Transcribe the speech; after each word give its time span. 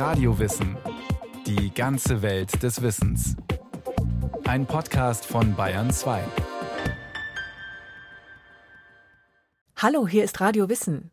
Radiowissen. 0.00 0.78
Die 1.46 1.74
ganze 1.74 2.22
Welt 2.22 2.62
des 2.62 2.80
Wissens. 2.80 3.36
Ein 4.44 4.64
Podcast 4.64 5.26
von 5.26 5.54
Bayern 5.54 5.90
2. 5.90 6.22
Hallo, 9.76 10.08
hier 10.08 10.24
ist 10.24 10.40
Radio 10.40 10.70
Wissen. 10.70 11.10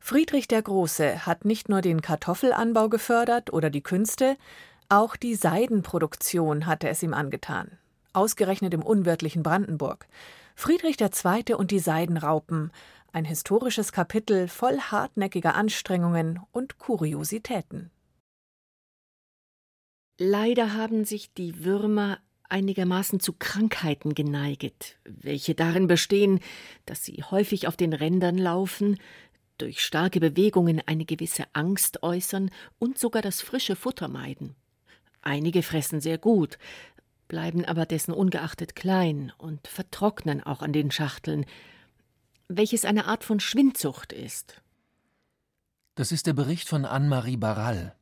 Friedrich 0.00 0.48
der 0.48 0.62
Große 0.62 1.24
hat 1.24 1.44
nicht 1.44 1.68
nur 1.68 1.80
den 1.80 2.02
Kartoffelanbau 2.02 2.88
gefördert 2.88 3.52
oder 3.52 3.70
die 3.70 3.84
Künste, 3.84 4.36
auch 4.88 5.14
die 5.14 5.36
Seidenproduktion 5.36 6.66
hatte 6.66 6.88
es 6.88 7.04
ihm 7.04 7.14
angetan. 7.14 7.78
Ausgerechnet 8.14 8.74
im 8.74 8.82
unwirtlichen 8.82 9.44
Brandenburg. 9.44 10.08
Friedrich 10.56 11.00
II. 11.00 11.54
und 11.54 11.70
die 11.70 11.78
Seidenraupen, 11.78 12.72
ein 13.12 13.26
historisches 13.26 13.92
Kapitel 13.92 14.48
voll 14.48 14.80
hartnäckiger 14.80 15.54
Anstrengungen 15.54 16.40
und 16.50 16.78
Kuriositäten. 16.80 17.92
Leider 20.18 20.74
haben 20.74 21.04
sich 21.04 21.32
die 21.34 21.64
Würmer 21.64 22.18
einigermaßen 22.48 23.18
zu 23.18 23.32
Krankheiten 23.32 24.14
geneiget, 24.14 24.96
welche 25.04 25.54
darin 25.54 25.88
bestehen, 25.88 26.40
dass 26.86 27.04
sie 27.04 27.24
häufig 27.24 27.66
auf 27.66 27.76
den 27.76 27.92
Rändern 27.92 28.38
laufen, 28.38 28.98
durch 29.58 29.84
starke 29.84 30.20
Bewegungen 30.20 30.80
eine 30.86 31.04
gewisse 31.04 31.44
Angst 31.52 32.02
äußern 32.02 32.50
und 32.78 32.98
sogar 32.98 33.22
das 33.22 33.40
frische 33.40 33.76
Futter 33.76 34.08
meiden. 34.08 34.54
Einige 35.22 35.62
fressen 35.62 36.00
sehr 36.00 36.18
gut, 36.18 36.58
bleiben 37.28 37.64
aber 37.64 37.86
dessen 37.86 38.12
ungeachtet 38.12 38.76
klein 38.76 39.32
und 39.38 39.66
vertrocknen 39.66 40.42
auch 40.42 40.60
an 40.62 40.72
den 40.72 40.90
Schachteln, 40.90 41.46
welches 42.48 42.84
eine 42.84 43.06
Art 43.06 43.24
von 43.24 43.40
Schwindsucht 43.40 44.12
ist. 44.12 44.60
Das 45.94 46.12
ist 46.12 46.26
der 46.26 46.34
Bericht 46.34 46.68
von 46.68 46.84
Anne-Marie 46.84 47.36
Barral, 47.36 47.96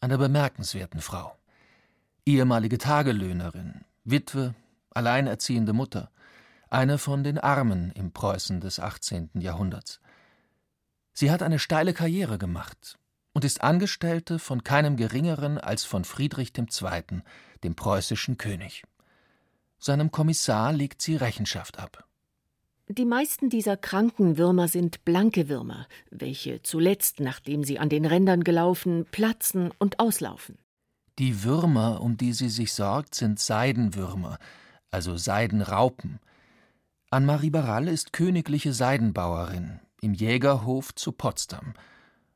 einer 0.00 0.18
bemerkenswerten 0.18 1.00
Frau. 1.00 1.37
Ehemalige 2.28 2.76
Tagelöhnerin, 2.76 3.86
Witwe, 4.04 4.54
alleinerziehende 4.90 5.72
Mutter, 5.72 6.10
eine 6.68 6.98
von 6.98 7.24
den 7.24 7.38
Armen 7.38 7.90
im 7.92 8.12
Preußen 8.12 8.60
des 8.60 8.80
18. 8.80 9.30
Jahrhunderts. 9.40 9.98
Sie 11.14 11.30
hat 11.30 11.42
eine 11.42 11.58
steile 11.58 11.94
Karriere 11.94 12.36
gemacht 12.36 12.98
und 13.32 13.46
ist 13.46 13.62
Angestellte 13.62 14.38
von 14.38 14.62
keinem 14.62 14.98
geringeren 14.98 15.56
als 15.56 15.84
von 15.84 16.04
Friedrich 16.04 16.52
II., 16.54 17.22
dem 17.64 17.74
preußischen 17.74 18.36
König. 18.36 18.82
Seinem 19.78 20.10
Kommissar 20.10 20.74
legt 20.74 21.00
sie 21.00 21.16
Rechenschaft 21.16 21.78
ab. 21.78 22.06
Die 22.88 23.06
meisten 23.06 23.48
dieser 23.48 23.78
kranken 23.78 24.36
Würmer 24.36 24.68
sind 24.68 25.02
blanke 25.06 25.48
Würmer, 25.48 25.88
welche 26.10 26.60
zuletzt, 26.60 27.20
nachdem 27.20 27.64
sie 27.64 27.78
an 27.78 27.88
den 27.88 28.04
Rändern 28.04 28.44
gelaufen, 28.44 29.06
platzen 29.10 29.70
und 29.78 29.98
auslaufen. 29.98 30.58
Die 31.18 31.42
Würmer, 31.42 32.00
um 32.00 32.16
die 32.16 32.32
sie 32.32 32.48
sich 32.48 32.72
sorgt, 32.72 33.16
sind 33.16 33.40
Seidenwürmer, 33.40 34.38
also 34.92 35.16
Seidenraupen. 35.16 36.20
Anne-Marie 37.10 37.50
Barral 37.50 37.88
ist 37.88 38.12
königliche 38.12 38.72
Seidenbauerin 38.72 39.80
im 40.00 40.14
Jägerhof 40.14 40.94
zu 40.94 41.10
Potsdam, 41.10 41.74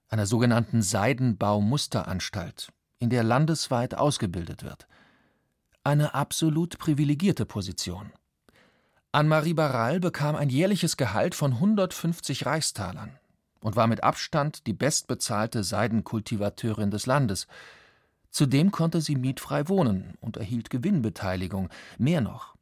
einer 0.09 0.27
sogenannten 0.27 0.83
Seidenbaumusteranstalt, 0.83 2.73
in 2.99 3.09
der 3.09 3.23
landesweit 3.23 3.95
ausgebildet 3.95 4.65
wird. 4.65 4.89
Eine 5.85 6.15
absolut 6.15 6.79
privilegierte 6.79 7.47
Position. 7.47 8.13
Anne-Marie 9.13 9.55
Barral 9.55 10.01
bekam 10.01 10.35
ein 10.35 10.49
jährliches 10.49 10.97
Gehalt 10.97 11.37
von 11.37 11.53
150 11.53 12.47
Reichstalern 12.47 13.17
und 13.61 13.77
war 13.77 13.87
mit 13.87 14.03
Abstand 14.03 14.67
die 14.67 14.73
bestbezahlte 14.73 15.63
Seidenkultivateurin 15.63 16.91
des 16.91 17.07
Landes. 17.07 17.47
Zudem 18.33 18.73
konnte 18.73 19.03
sie 19.03 19.15
mietfrei 19.15 19.69
wohnen 19.69 20.15
und 20.21 20.39
erhielt 20.39 20.71
Gewinnbeteiligung. 20.71 21.69
Mehr 21.99 22.23
noch. 22.23 22.57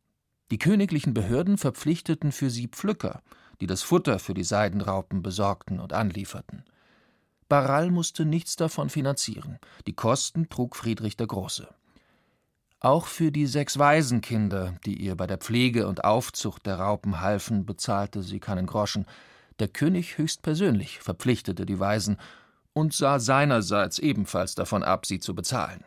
Die 0.50 0.58
königlichen 0.58 1.14
Behörden 1.14 1.58
verpflichteten 1.58 2.32
für 2.32 2.50
sie 2.50 2.66
Pflücker, 2.66 3.22
die 3.60 3.68
das 3.68 3.82
Futter 3.82 4.18
für 4.18 4.34
die 4.34 4.42
Seidenraupen 4.42 5.22
besorgten 5.22 5.78
und 5.78 5.92
anlieferten. 5.92 6.64
Barral 7.48 7.90
musste 7.92 8.24
nichts 8.24 8.56
davon 8.56 8.90
finanzieren. 8.90 9.58
Die 9.86 9.92
Kosten 9.92 10.48
trug 10.48 10.74
Friedrich 10.74 11.16
der 11.16 11.28
Große. 11.28 11.68
Auch 12.80 13.06
für 13.06 13.30
die 13.30 13.46
sechs 13.46 13.78
Waisenkinder, 13.78 14.74
die 14.84 14.96
ihr 14.96 15.14
bei 15.14 15.28
der 15.28 15.38
Pflege 15.38 15.86
und 15.86 16.02
Aufzucht 16.02 16.66
der 16.66 16.80
Raupen 16.80 17.20
halfen, 17.20 17.64
bezahlte 17.64 18.22
sie 18.22 18.40
keinen 18.40 18.66
Groschen. 18.66 19.06
Der 19.60 19.68
König 19.68 20.18
höchstpersönlich 20.18 20.98
verpflichtete 20.98 21.64
die 21.64 21.78
Waisen 21.78 22.16
und 22.80 22.94
sah 22.94 23.18
seinerseits 23.18 23.98
ebenfalls 23.98 24.54
davon 24.54 24.82
ab, 24.82 25.04
sie 25.04 25.20
zu 25.20 25.34
bezahlen. 25.34 25.84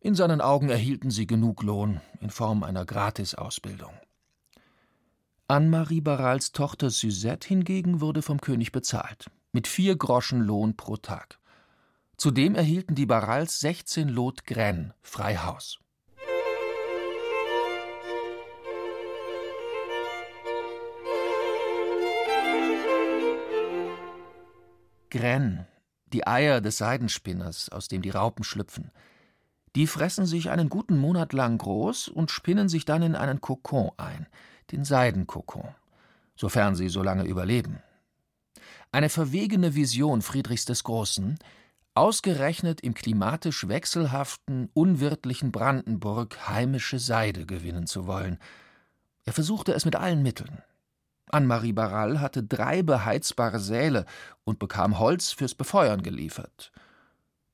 In 0.00 0.14
seinen 0.14 0.40
Augen 0.40 0.68
erhielten 0.70 1.10
sie 1.10 1.26
genug 1.26 1.64
Lohn 1.64 2.00
in 2.20 2.30
Form 2.30 2.62
einer 2.62 2.86
Gratisausbildung. 2.86 3.92
Anne-Marie 5.48 6.00
Barrals 6.00 6.52
Tochter 6.52 6.90
Suzette 6.90 7.48
hingegen 7.48 8.00
wurde 8.00 8.22
vom 8.22 8.40
König 8.40 8.70
bezahlt, 8.70 9.26
mit 9.52 9.66
vier 9.66 9.96
Groschen 9.96 10.40
Lohn 10.40 10.76
pro 10.76 10.96
Tag. 10.96 11.40
Zudem 12.16 12.54
erhielten 12.54 12.94
die 12.94 13.06
Barrals 13.06 13.58
16 13.60 14.08
Lot 14.08 14.46
Graine 14.46 14.94
frei 15.02 15.36
Haus. 15.36 15.80
Graine, 25.10 25.66
die 26.12 26.26
Eier 26.26 26.60
des 26.60 26.78
Seidenspinners, 26.78 27.70
aus 27.70 27.88
dem 27.88 28.02
die 28.02 28.10
Raupen 28.10 28.44
schlüpfen. 28.44 28.90
Die 29.74 29.86
fressen 29.86 30.26
sich 30.26 30.50
einen 30.50 30.68
guten 30.68 30.96
Monat 30.96 31.32
lang 31.32 31.58
groß 31.58 32.08
und 32.08 32.30
spinnen 32.30 32.68
sich 32.68 32.84
dann 32.84 33.02
in 33.02 33.14
einen 33.14 33.40
Kokon 33.40 33.90
ein, 33.98 34.26
den 34.72 34.84
Seidenkokon, 34.84 35.74
sofern 36.34 36.74
sie 36.74 36.88
so 36.88 37.02
lange 37.02 37.24
überleben. 37.24 37.82
Eine 38.92 39.08
verwegene 39.10 39.74
Vision 39.74 40.22
Friedrichs 40.22 40.64
des 40.64 40.84
Großen, 40.84 41.38
ausgerechnet 41.94 42.80
im 42.80 42.94
klimatisch 42.94 43.68
wechselhaften, 43.68 44.70
unwirtlichen 44.74 45.50
Brandenburg 45.50 46.48
heimische 46.48 46.98
Seide 46.98 47.46
gewinnen 47.46 47.86
zu 47.86 48.06
wollen. 48.06 48.38
Er 49.24 49.32
versuchte 49.32 49.72
es 49.72 49.84
mit 49.84 49.96
allen 49.96 50.22
Mitteln. 50.22 50.62
Anne-Marie 51.30 51.72
Barral 51.72 52.20
hatte 52.20 52.42
drei 52.42 52.82
beheizbare 52.82 53.58
Säle 53.58 54.06
und 54.44 54.58
bekam 54.58 54.98
Holz 54.98 55.32
fürs 55.32 55.54
Befeuern 55.54 56.02
geliefert. 56.02 56.72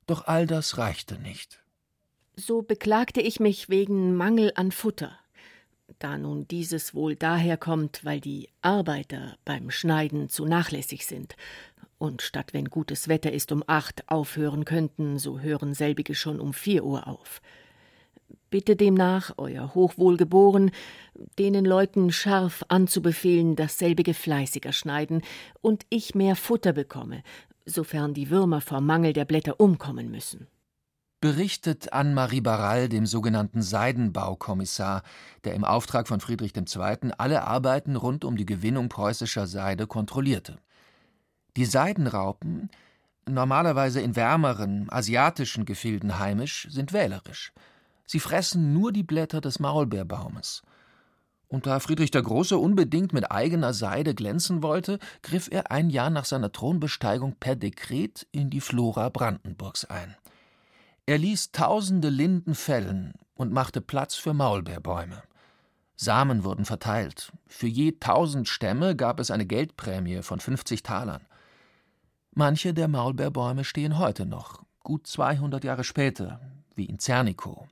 Doch 0.07 0.27
all 0.27 0.47
das 0.47 0.79
reichte 0.79 1.19
nicht. 1.19 1.61
So 2.37 2.63
beklagte 2.63 3.21
ich 3.21 3.41
mich 3.41 3.69
wegen 3.69 4.15
Mangel 4.15 4.53
an 4.55 4.73
Futter. 4.73 5.13
Da 5.99 6.17
nun 6.17 6.49
dieses 6.49 6.95
wohl 6.95 7.17
daherkommt, 7.17 8.05
weil 8.05 8.21
die 8.21 8.49
Arbeiter 8.63 9.37
beim 9.45 9.71
Schneiden 9.71 10.29
zu 10.29 10.47
nachlässig 10.47 11.07
sind 11.07 11.37
und 12.03 12.21
statt 12.21 12.53
wenn 12.53 12.65
gutes 12.65 13.07
Wetter 13.07 13.31
ist 13.31 13.53
um 13.53 13.63
acht 13.69 14.09
aufhören 14.09 14.65
könnten, 14.65 15.21
so 15.21 15.39
hören 15.39 15.73
selbige 15.73 16.17
schon 16.17 16.41
um 16.41 16.53
vier 16.53 16.83
Uhr 16.83 17.07
auf 17.07 17.41
bitte 18.51 18.77
demnach, 18.77 19.33
Euer 19.37 19.75
Hochwohlgeboren, 19.75 20.71
denen 21.39 21.65
Leuten 21.65 22.13
scharf 22.13 22.65
anzubefehlen, 22.69 23.57
dasselbige 23.57 24.15
fleißiger 24.15 24.73
schneiden 24.73 25.23
und 25.61 25.85
ich 25.91 26.15
mehr 26.15 26.37
Futter 26.37 26.73
bekomme, 26.73 27.23
sofern 27.65 28.15
die 28.15 28.31
Würmer 28.31 28.61
vor 28.61 28.81
Mangel 28.81 29.13
der 29.13 29.25
Blätter 29.25 29.59
umkommen 29.59 30.11
müssen. 30.11 30.47
Berichtet 31.21 31.93
Anne-Marie 31.93 32.41
Barral 32.41 32.89
dem 32.89 33.07
sogenannten 33.07 33.63
Seidenbaukommissar, 33.63 35.03
der 35.45 35.55
im 35.55 35.65
Auftrag 35.65 36.09
von 36.09 36.19
Friedrich 36.19 36.53
II. 36.57 37.13
alle 37.17 37.45
Arbeiten 37.45 37.95
rund 37.95 38.25
um 38.25 38.37
die 38.37 38.47
Gewinnung 38.47 38.89
preußischer 38.89 39.47
Seide 39.47 39.87
kontrollierte. 39.87 40.59
Die 41.57 41.65
Seidenraupen, 41.65 42.71
normalerweise 43.29 44.01
in 44.01 44.17
wärmeren, 44.17 44.89
asiatischen 44.91 45.65
Gefilden 45.65 46.19
heimisch, 46.19 46.67
sind 46.71 46.93
wählerisch– 46.93 47.53
Sie 48.13 48.21
fressen 48.21 48.75
nur 48.75 48.93
die 48.93 49.05
Blätter 49.05 49.41
des 49.41 49.59
Maulbeerbaumes. 49.59 50.61
Und 51.49 51.65
da 51.65 51.81
Friedrich 51.81 52.11
der 52.11 52.21
Große 52.21 52.59
unbedingt 52.59 53.15
mit 53.15 53.31
eigener 53.33 53.73
Seide 53.73 54.15
glänzen 54.15 54.63
wollte, 54.63 54.99
griff 55.23 55.49
er 55.51 55.71
ein 55.71 55.89
Jahr 55.89 56.11
nach 56.11 56.27
seiner 56.27 56.53
Thronbesteigung 56.53 57.37
per 57.37 57.57
Dekret 57.57 58.27
in 58.31 58.51
die 58.51 58.61
Flora 58.61 59.09
Brandenburgs 59.09 59.87
ein. 59.87 60.15
Er 61.07 61.17
ließ 61.17 61.53
tausende 61.53 62.11
Linden 62.11 62.55
fällen 62.55 63.15
und 63.33 63.51
machte 63.51 63.81
Platz 63.81 64.15
für 64.15 64.35
Maulbeerbäume. 64.35 65.23
Samen 65.97 66.45
wurden 66.45 66.67
verteilt. 66.67 67.33
Für 67.47 67.67
je 67.67 67.93
tausend 67.93 68.47
Stämme 68.47 68.95
gab 68.95 69.21
es 69.21 69.31
eine 69.31 69.47
Geldprämie 69.47 70.21
von 70.21 70.39
50 70.39 70.83
Talern. 70.83 71.27
Manche 72.35 72.75
der 72.75 72.89
Maulbeerbäume 72.89 73.65
stehen 73.65 73.97
heute 73.97 74.27
noch, 74.27 74.63
gut 74.81 75.07
200 75.07 75.65
Jahre 75.65 75.85
später, 75.85 76.43
wie 76.75 76.85
in 76.85 76.99
Zernikow. 76.99 77.72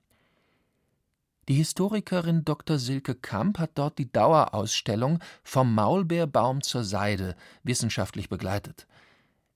Die 1.51 1.57
Historikerin 1.57 2.45
Dr. 2.45 2.79
Silke 2.79 3.17
Kamp 3.17 3.59
hat 3.59 3.73
dort 3.75 3.99
die 3.99 4.13
Dauerausstellung 4.13 5.19
Vom 5.43 5.75
Maulbeerbaum 5.75 6.63
zur 6.63 6.85
Seide 6.85 7.35
wissenschaftlich 7.65 8.29
begleitet. 8.29 8.87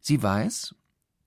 Sie 0.00 0.20
weiß, 0.20 0.74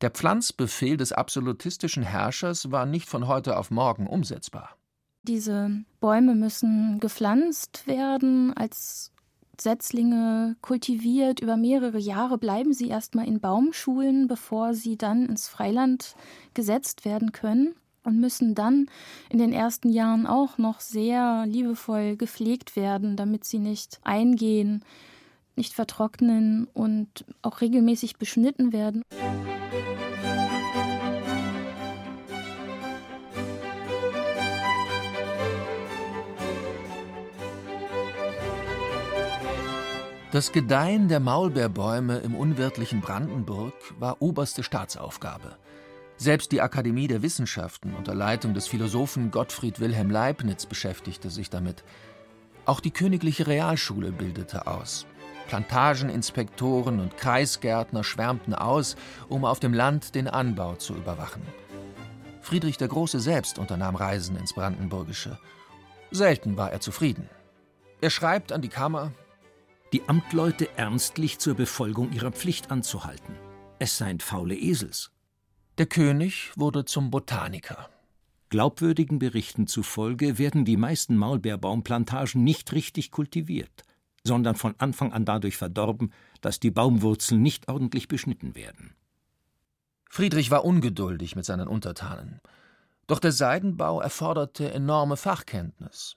Der 0.02 0.10
Pflanzbefehl 0.12 0.98
des 0.98 1.14
absolutistischen 1.14 2.04
Herrschers 2.04 2.70
war 2.70 2.86
nicht 2.86 3.08
von 3.08 3.28
heute 3.28 3.56
auf 3.56 3.72
morgen 3.72 4.08
umsetzbar. 4.08 4.76
Diese 5.24 5.72
Bäume 6.02 6.36
müssen 6.36 7.00
gepflanzt 7.00 7.88
werden, 7.88 8.52
als 8.52 9.14
Setzlinge 9.58 10.58
kultiviert. 10.60 11.40
Über 11.40 11.56
mehrere 11.56 11.98
Jahre 11.98 12.38
bleiben 12.38 12.74
sie 12.74 12.90
erstmal 12.90 13.26
in 13.26 13.40
Baumschulen, 13.40 14.28
bevor 14.28 14.74
sie 14.74 14.98
dann 14.98 15.28
ins 15.28 15.48
Freiland 15.48 16.18
gesetzt 16.54 17.06
werden 17.06 17.32
können 17.32 17.74
und 18.08 18.20
müssen 18.20 18.56
dann 18.56 18.88
in 19.30 19.38
den 19.38 19.52
ersten 19.52 19.90
Jahren 19.90 20.26
auch 20.26 20.58
noch 20.58 20.80
sehr 20.80 21.46
liebevoll 21.46 22.16
gepflegt 22.16 22.78
werden, 22.78 23.18
damit 23.18 23.44
sie 23.44 23.60
nicht 23.60 24.00
eingehen, 24.04 24.84
nicht 25.58 25.74
vertrocknen 25.74 26.68
und 26.74 27.26
auch 27.42 27.60
regelmäßig 27.60 28.16
beschnitten 28.16 28.72
werden. 28.72 29.04
Das 40.32 40.52
Gedeihen 40.52 41.10
der 41.10 41.20
Maulbeerbäume 41.20 42.20
im 42.20 42.36
unwirtlichen 42.36 43.02
Brandenburg 43.02 43.74
war 44.00 44.22
oberste 44.22 44.64
Staatsaufgabe. 44.64 45.58
Selbst 46.18 46.52
die 46.52 46.62
Akademie 46.62 47.08
der 47.08 47.22
Wissenschaften 47.22 47.94
unter 47.94 48.16
Leitung 48.16 48.56
des 48.56 48.68
Philosophen 48.68 49.30
Gottfried 49.30 49.80
Wilhelm 49.80 50.10
Leibniz 50.10 50.66
beschäftigte 50.66 51.30
sich 51.30 51.52
damit. 51.52 51.84
Auch 52.66 52.80
die 52.80 52.92
Königliche 52.92 53.46
Realschule 53.46 54.12
bildete 54.12 54.66
aus. 54.66 55.06
Plantageninspektoren 55.48 57.00
und 57.00 57.18
Kreisgärtner 57.18 58.04
schwärmten 58.04 58.56
aus, 58.56 58.96
um 59.30 59.46
auf 59.46 59.60
dem 59.60 59.74
Land 59.74 60.16
den 60.16 60.28
Anbau 60.28 60.76
zu 60.76 60.96
überwachen. 60.96 61.44
Friedrich 62.42 62.78
der 62.78 62.88
Große 62.88 63.20
selbst 63.20 63.60
unternahm 63.60 63.96
Reisen 63.96 64.38
ins 64.38 64.54
Brandenburgische. 64.54 65.38
Selten 66.12 66.58
war 66.58 66.72
er 66.72 66.82
zufrieden. 66.82 67.30
Er 68.02 68.10
schreibt 68.10 68.52
an 68.52 68.62
die 68.62 68.70
Kammer, 68.70 69.12
die 69.94 70.02
Amtleute 70.08 70.68
ernstlich 70.78 71.40
zur 71.40 71.56
Befolgung 71.56 72.12
ihrer 72.12 72.32
Pflicht 72.32 72.72
anzuhalten. 72.72 73.36
Es 73.80 73.98
seien 73.98 74.20
faule 74.20 74.56
Esels. 74.56 75.12
Der 75.78 75.86
König 75.86 76.52
wurde 76.56 76.86
zum 76.86 77.12
Botaniker. 77.12 77.88
Glaubwürdigen 78.50 79.20
Berichten 79.20 79.68
zufolge 79.68 80.40
werden 80.40 80.66
die 80.66 80.76
meisten 80.76 81.16
Maulbeerbaumplantagen 81.16 82.44
nicht 82.44 82.74
richtig 82.74 83.12
kultiviert, 83.12 83.84
sondern 84.24 84.56
von 84.56 84.74
Anfang 84.80 85.14
an 85.14 85.24
dadurch 85.24 85.56
verdorben, 85.56 86.12
dass 86.42 86.60
die 86.60 86.72
Baumwurzeln 86.72 87.44
nicht 87.44 87.70
ordentlich 87.70 88.08
beschnitten 88.08 88.56
werden. 88.56 88.96
Friedrich 90.10 90.50
war 90.50 90.66
ungeduldig 90.66 91.36
mit 91.36 91.46
seinen 91.46 91.68
Untertanen. 91.68 92.42
Doch 93.06 93.20
der 93.20 93.32
Seidenbau 93.32 94.02
erforderte 94.02 94.74
enorme 94.74 95.16
Fachkenntnis. 95.16 96.16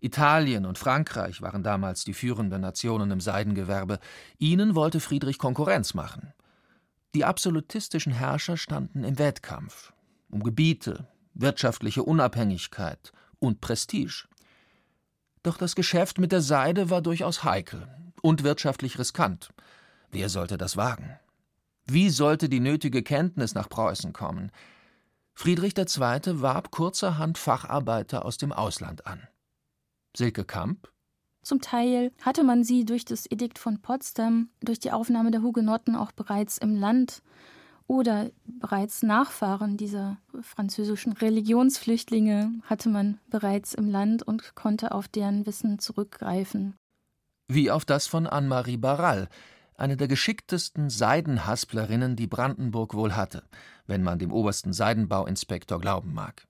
Italien 0.00 0.64
und 0.64 0.78
Frankreich 0.78 1.42
waren 1.42 1.62
damals 1.62 2.04
die 2.04 2.14
führenden 2.14 2.62
Nationen 2.62 3.10
im 3.10 3.20
Seidengewerbe. 3.20 3.98
Ihnen 4.38 4.74
wollte 4.74 5.00
Friedrich 5.00 5.36
Konkurrenz 5.36 5.92
machen. 5.92 6.32
Die 7.14 7.24
absolutistischen 7.24 8.12
Herrscher 8.12 8.56
standen 8.56 9.04
im 9.04 9.18
Wettkampf 9.18 9.92
um 10.30 10.42
Gebiete, 10.42 11.06
wirtschaftliche 11.34 12.02
Unabhängigkeit 12.02 13.12
und 13.38 13.60
Prestige. 13.60 14.26
Doch 15.42 15.58
das 15.58 15.74
Geschäft 15.74 16.18
mit 16.18 16.32
der 16.32 16.40
Seide 16.40 16.88
war 16.88 17.02
durchaus 17.02 17.44
heikel 17.44 17.86
und 18.22 18.42
wirtschaftlich 18.42 18.98
riskant. 18.98 19.50
Wer 20.10 20.28
sollte 20.28 20.56
das 20.56 20.76
wagen? 20.76 21.18
Wie 21.86 22.10
sollte 22.10 22.48
die 22.48 22.60
nötige 22.60 23.02
Kenntnis 23.02 23.54
nach 23.54 23.68
Preußen 23.68 24.12
kommen? 24.12 24.50
Friedrich 25.34 25.76
II. 25.76 26.40
warb 26.40 26.70
kurzerhand 26.70 27.38
Facharbeiter 27.38 28.24
aus 28.24 28.38
dem 28.38 28.52
Ausland 28.52 29.06
an. 29.06 29.26
Silke 30.16 30.44
Kamp? 30.44 30.91
Zum 31.42 31.60
Teil 31.60 32.12
hatte 32.22 32.44
man 32.44 32.62
sie 32.62 32.84
durch 32.84 33.04
das 33.04 33.26
Edikt 33.30 33.58
von 33.58 33.82
Potsdam, 33.82 34.48
durch 34.60 34.78
die 34.78 34.92
Aufnahme 34.92 35.32
der 35.32 35.42
Hugenotten 35.42 35.96
auch 35.96 36.12
bereits 36.12 36.56
im 36.56 36.76
Land 36.76 37.22
oder 37.88 38.30
bereits 38.44 39.02
Nachfahren 39.02 39.76
dieser 39.76 40.18
französischen 40.40 41.12
Religionsflüchtlinge 41.12 42.52
hatte 42.64 42.88
man 42.88 43.18
bereits 43.28 43.74
im 43.74 43.88
Land 43.88 44.22
und 44.22 44.54
konnte 44.54 44.92
auf 44.92 45.08
deren 45.08 45.44
Wissen 45.44 45.80
zurückgreifen. 45.80 46.74
Wie 47.48 47.70
auf 47.70 47.84
das 47.84 48.06
von 48.06 48.28
Anne-Marie 48.28 48.76
Barral, 48.76 49.28
eine 49.74 49.96
der 49.96 50.06
geschicktesten 50.06 50.90
Seidenhasplerinnen, 50.90 52.14
die 52.14 52.28
Brandenburg 52.28 52.94
wohl 52.94 53.16
hatte, 53.16 53.42
wenn 53.86 54.04
man 54.04 54.20
dem 54.20 54.32
obersten 54.32 54.72
Seidenbauinspektor 54.72 55.80
glauben 55.80 56.14
mag. 56.14 56.46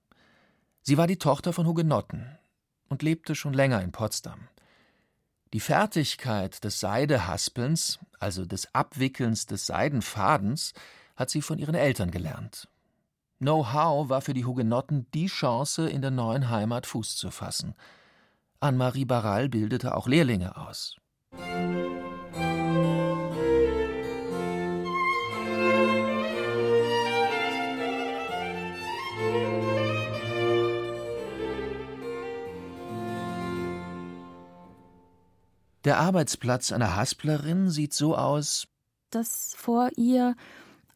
Sie 0.82 0.98
war 0.98 1.06
die 1.06 1.18
Tochter 1.18 1.54
von 1.54 1.66
Hugenotten, 1.66 2.26
und 2.92 3.02
lebte 3.02 3.34
schon 3.34 3.54
länger 3.54 3.80
in 3.82 3.90
Potsdam. 3.90 4.48
Die 5.52 5.60
Fertigkeit 5.60 6.64
des 6.64 6.80
Seidehaspelns, 6.80 7.98
also 8.18 8.46
des 8.46 8.74
Abwickelns 8.74 9.46
des 9.46 9.66
Seidenfadens, 9.66 10.72
hat 11.14 11.28
sie 11.28 11.42
von 11.42 11.58
ihren 11.58 11.74
Eltern 11.74 12.10
gelernt. 12.10 12.68
Know-how 13.38 14.08
war 14.08 14.22
für 14.22 14.34
die 14.34 14.46
Hugenotten 14.46 15.06
die 15.12 15.26
Chance, 15.26 15.90
in 15.90 16.00
der 16.00 16.10
neuen 16.10 16.48
Heimat 16.48 16.86
Fuß 16.86 17.16
zu 17.16 17.30
fassen. 17.30 17.74
Anne-Marie 18.60 19.04
Barral 19.04 19.48
bildete 19.48 19.94
auch 19.94 20.06
Lehrlinge 20.06 20.56
aus. 20.56 20.96
Der 35.84 35.98
Arbeitsplatz 35.98 36.70
einer 36.72 36.94
Hasplerin 36.96 37.68
sieht 37.68 37.92
so 37.92 38.16
aus, 38.16 38.68
dass 39.10 39.54
vor 39.56 39.90
ihr 39.96 40.36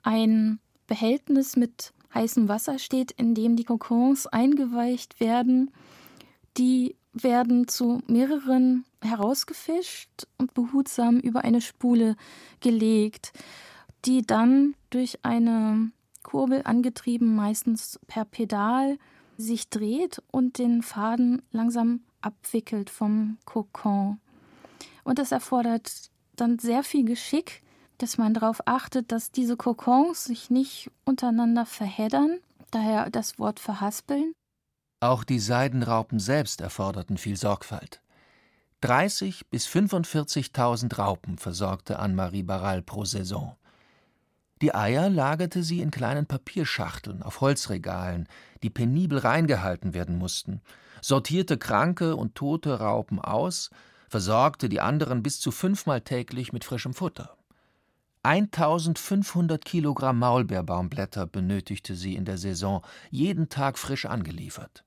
ein 0.02 0.60
Behältnis 0.86 1.56
mit 1.56 1.92
heißem 2.14 2.48
Wasser 2.48 2.78
steht, 2.78 3.10
in 3.12 3.34
dem 3.34 3.56
die 3.56 3.64
Kokons 3.64 4.26
eingeweicht 4.26 5.20
werden. 5.20 5.72
Die 6.56 6.96
werden 7.12 7.66
zu 7.66 8.00
mehreren 8.06 8.84
herausgefischt 9.02 10.26
und 10.38 10.54
behutsam 10.54 11.18
über 11.18 11.42
eine 11.42 11.60
Spule 11.60 12.16
gelegt, 12.60 13.32
die 14.04 14.22
dann 14.22 14.74
durch 14.90 15.24
eine 15.24 15.90
Kurbel 16.22 16.62
angetrieben, 16.64 17.34
meistens 17.34 17.98
per 18.06 18.24
Pedal, 18.24 18.98
sich 19.36 19.68
dreht 19.68 20.22
und 20.30 20.58
den 20.58 20.82
Faden 20.82 21.42
langsam 21.50 22.00
abwickelt 22.20 22.88
vom 22.88 23.38
Kokon. 23.44 24.18
Und 25.06 25.20
das 25.20 25.30
erfordert 25.30 26.10
dann 26.34 26.58
sehr 26.58 26.82
viel 26.82 27.04
Geschick, 27.04 27.62
dass 27.98 28.18
man 28.18 28.34
darauf 28.34 28.66
achtet, 28.66 29.12
dass 29.12 29.30
diese 29.30 29.56
Kokons 29.56 30.24
sich 30.24 30.50
nicht 30.50 30.90
untereinander 31.04 31.64
verheddern, 31.64 32.40
daher 32.72 33.08
das 33.08 33.38
Wort 33.38 33.60
verhaspeln. 33.60 34.32
Auch 34.98 35.22
die 35.22 35.38
Seidenraupen 35.38 36.18
selbst 36.18 36.60
erforderten 36.60 37.18
viel 37.18 37.36
Sorgfalt. 37.36 38.02
30.000 38.82 39.42
bis 39.48 39.68
45.000 39.68 40.96
Raupen 40.96 41.38
versorgte 41.38 42.00
Anne-Marie 42.00 42.42
Barral 42.42 42.82
pro 42.82 43.04
Saison. 43.04 43.54
Die 44.60 44.74
Eier 44.74 45.08
lagerte 45.08 45.62
sie 45.62 45.82
in 45.82 45.92
kleinen 45.92 46.26
Papierschachteln 46.26 47.22
auf 47.22 47.40
Holzregalen, 47.40 48.26
die 48.64 48.70
penibel 48.70 49.18
reingehalten 49.18 49.94
werden 49.94 50.18
mussten, 50.18 50.62
sortierte 51.00 51.58
kranke 51.58 52.16
und 52.16 52.34
tote 52.34 52.80
Raupen 52.80 53.20
aus 53.20 53.70
versorgte 54.08 54.68
die 54.68 54.80
anderen 54.80 55.22
bis 55.22 55.40
zu 55.40 55.50
fünfmal 55.50 56.00
täglich 56.00 56.52
mit 56.52 56.64
frischem 56.64 56.94
Futter. 56.94 57.36
1500 58.22 59.64
Kilogramm 59.64 60.18
Maulbeerbaumblätter 60.18 61.26
benötigte 61.26 61.94
sie 61.94 62.16
in 62.16 62.24
der 62.24 62.38
Saison, 62.38 62.82
jeden 63.10 63.48
Tag 63.48 63.78
frisch 63.78 64.04
angeliefert. 64.04 64.84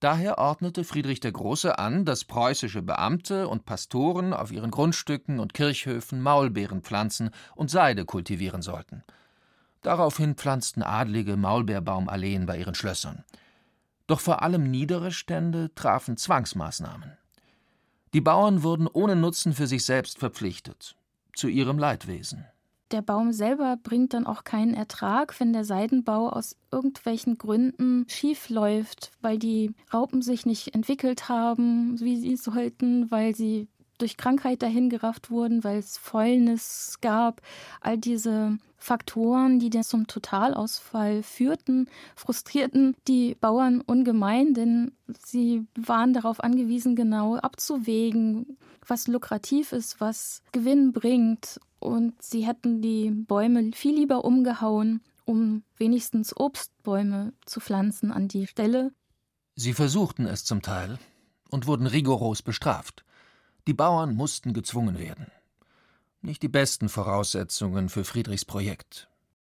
Daher 0.00 0.38
ordnete 0.38 0.84
Friedrich 0.84 1.20
der 1.20 1.32
Große 1.32 1.78
an, 1.78 2.06
dass 2.06 2.24
preußische 2.24 2.80
Beamte 2.80 3.48
und 3.48 3.66
Pastoren 3.66 4.32
auf 4.32 4.50
ihren 4.50 4.70
Grundstücken 4.70 5.40
und 5.40 5.52
Kirchhöfen 5.52 6.22
Maulbeeren 6.22 6.82
pflanzen 6.82 7.30
und 7.54 7.70
Seide 7.70 8.06
kultivieren 8.06 8.62
sollten. 8.62 9.02
Daraufhin 9.82 10.34
pflanzten 10.34 10.82
Adlige 10.82 11.36
Maulbeerbaumalleen 11.36 12.46
bei 12.46 12.58
ihren 12.58 12.74
Schlössern. 12.74 13.24
Doch 14.06 14.20
vor 14.20 14.42
allem 14.42 14.70
niedere 14.70 15.10
Stände 15.10 15.74
trafen 15.74 16.16
Zwangsmaßnahmen. 16.16 17.16
Die 18.12 18.20
Bauern 18.20 18.62
wurden 18.62 18.88
ohne 18.88 19.14
Nutzen 19.14 19.52
für 19.52 19.66
sich 19.66 19.84
selbst 19.84 20.18
verpflichtet, 20.18 20.96
zu 21.34 21.48
ihrem 21.48 21.78
Leidwesen. 21.78 22.44
Der 22.90 23.02
Baum 23.02 23.32
selber 23.32 23.76
bringt 23.80 24.14
dann 24.14 24.26
auch 24.26 24.42
keinen 24.42 24.74
Ertrag, 24.74 25.38
wenn 25.38 25.52
der 25.52 25.64
Seidenbau 25.64 26.28
aus 26.28 26.56
irgendwelchen 26.72 27.38
Gründen 27.38 28.04
schief 28.08 28.48
läuft, 28.48 29.12
weil 29.20 29.38
die 29.38 29.72
Raupen 29.94 30.22
sich 30.22 30.44
nicht 30.44 30.74
entwickelt 30.74 31.28
haben, 31.28 32.00
wie 32.00 32.16
sie 32.16 32.34
sollten, 32.34 33.08
weil 33.12 33.36
sie 33.36 33.68
durch 33.98 34.16
Krankheit 34.16 34.62
dahingerafft 34.62 35.30
wurden, 35.30 35.62
weil 35.62 35.78
es 35.78 35.98
Fäulnis 35.98 36.98
gab. 37.00 37.42
All 37.80 37.96
diese 37.96 38.58
Faktoren, 38.80 39.58
die 39.58 39.70
dann 39.70 39.84
zum 39.84 40.06
Totalausfall 40.06 41.22
führten, 41.22 41.88
frustrierten 42.16 42.96
die 43.06 43.34
Bauern 43.34 43.82
ungemein, 43.82 44.54
denn 44.54 44.92
sie 45.24 45.66
waren 45.76 46.14
darauf 46.14 46.42
angewiesen, 46.42 46.96
genau 46.96 47.36
abzuwägen, 47.36 48.56
was 48.86 49.06
lukrativ 49.06 49.72
ist, 49.72 50.00
was 50.00 50.42
Gewinn 50.52 50.92
bringt. 50.92 51.60
Und 51.78 52.20
sie 52.22 52.46
hätten 52.46 52.80
die 52.80 53.10
Bäume 53.10 53.70
viel 53.72 53.94
lieber 53.94 54.24
umgehauen, 54.24 55.02
um 55.26 55.62
wenigstens 55.76 56.34
Obstbäume 56.36 57.34
zu 57.44 57.60
pflanzen 57.60 58.10
an 58.10 58.28
die 58.28 58.46
Stelle. 58.46 58.92
Sie 59.56 59.74
versuchten 59.74 60.26
es 60.26 60.44
zum 60.44 60.62
Teil 60.62 60.98
und 61.50 61.66
wurden 61.66 61.86
rigoros 61.86 62.40
bestraft. 62.42 63.04
Die 63.66 63.74
Bauern 63.74 64.14
mussten 64.14 64.54
gezwungen 64.54 64.98
werden. 64.98 65.26
Nicht 66.22 66.42
die 66.42 66.48
besten 66.48 66.88
Voraussetzungen 66.88 67.88
für 67.88 68.04
Friedrichs 68.04 68.44
Projekt. 68.44 69.08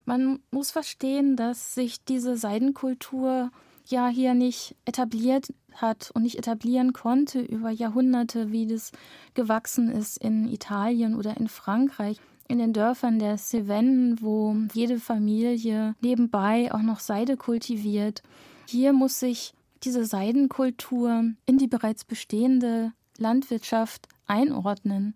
Man 0.06 0.40
muss 0.52 0.72
verstehen, 0.72 1.36
dass 1.36 1.74
sich 1.74 2.04
diese 2.04 2.38
Seidenkultur 2.38 3.52
ja 3.86 4.08
hier 4.10 4.34
nicht 4.34 4.76
etabliert 4.86 5.54
hat 5.74 6.12
und 6.14 6.24
nicht 6.24 6.38
etablieren 6.38 6.94
konnte 6.94 7.40
über 7.40 7.70
Jahrhunderte, 7.70 8.52
wie 8.52 8.68
das 8.68 8.92
gewachsen 9.34 9.92
ist 9.92 10.18
in 10.18 10.48
Italien 10.48 11.16
oder 11.16 11.38
in 11.38 11.48
Frankreich, 11.48 12.20
in 12.48 12.58
den 12.58 12.74
Dörfern 12.74 13.20
der 13.20 13.38
Cevennen, 13.38 14.22
wo 14.22 14.56
jede 14.74 15.00
Familie 15.00 15.96
nebenbei 16.02 16.74
auch 16.74 16.82
noch 16.82 17.00
Seide 17.00 17.38
kultiviert. 17.38 18.24
Hier 18.68 18.94
muss 18.94 19.20
sich 19.20 19.54
diese 19.84 20.06
Seidenkultur 20.06 21.24
in 21.46 21.58
die 21.58 21.68
bereits 21.68 22.04
bestehende 22.04 22.92
Landwirtschaft 23.18 24.08
einordnen. 24.26 25.16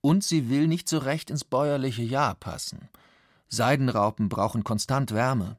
Und 0.00 0.24
sie 0.24 0.48
will 0.48 0.66
nicht 0.66 0.88
so 0.88 0.98
recht 0.98 1.30
ins 1.30 1.44
bäuerliche 1.44 2.02
Jahr 2.02 2.34
passen. 2.34 2.88
Seidenraupen 3.48 4.28
brauchen 4.28 4.64
konstant 4.64 5.12
Wärme. 5.12 5.56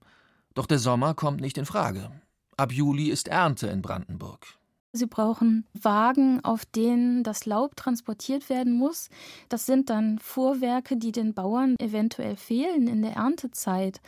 Doch 0.53 0.65
der 0.65 0.79
Sommer 0.79 1.13
kommt 1.13 1.41
nicht 1.41 1.57
in 1.57 1.65
Frage. 1.65 2.11
Ab 2.57 2.71
Juli 2.71 3.09
ist 3.09 3.27
Ernte 3.27 3.67
in 3.67 3.81
Brandenburg. 3.81 4.45
Sie 4.93 5.05
brauchen 5.05 5.65
Wagen, 5.73 6.43
auf 6.43 6.65
denen 6.65 7.23
das 7.23 7.45
Laub 7.45 7.77
transportiert 7.77 8.49
werden 8.49 8.73
muss. 8.73 9.09
Das 9.47 9.65
sind 9.65 9.89
dann 9.89 10.19
Fuhrwerke, 10.19 10.97
die 10.97 11.13
den 11.13 11.33
Bauern 11.33 11.75
eventuell 11.79 12.35
fehlen 12.35 12.87
in 12.87 13.01
der 13.01 13.13
Erntezeit. 13.13 14.01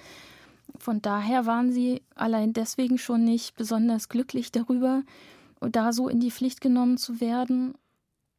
Von 0.78 1.02
daher 1.02 1.46
waren 1.46 1.72
sie 1.72 2.02
allein 2.16 2.52
deswegen 2.52 2.98
schon 2.98 3.24
nicht 3.24 3.56
besonders 3.56 4.10
glücklich 4.10 4.52
darüber, 4.52 5.04
da 5.62 5.94
so 5.94 6.10
in 6.10 6.20
die 6.20 6.32
Pflicht 6.32 6.60
genommen 6.60 6.98
zu 6.98 7.22
werden. 7.22 7.76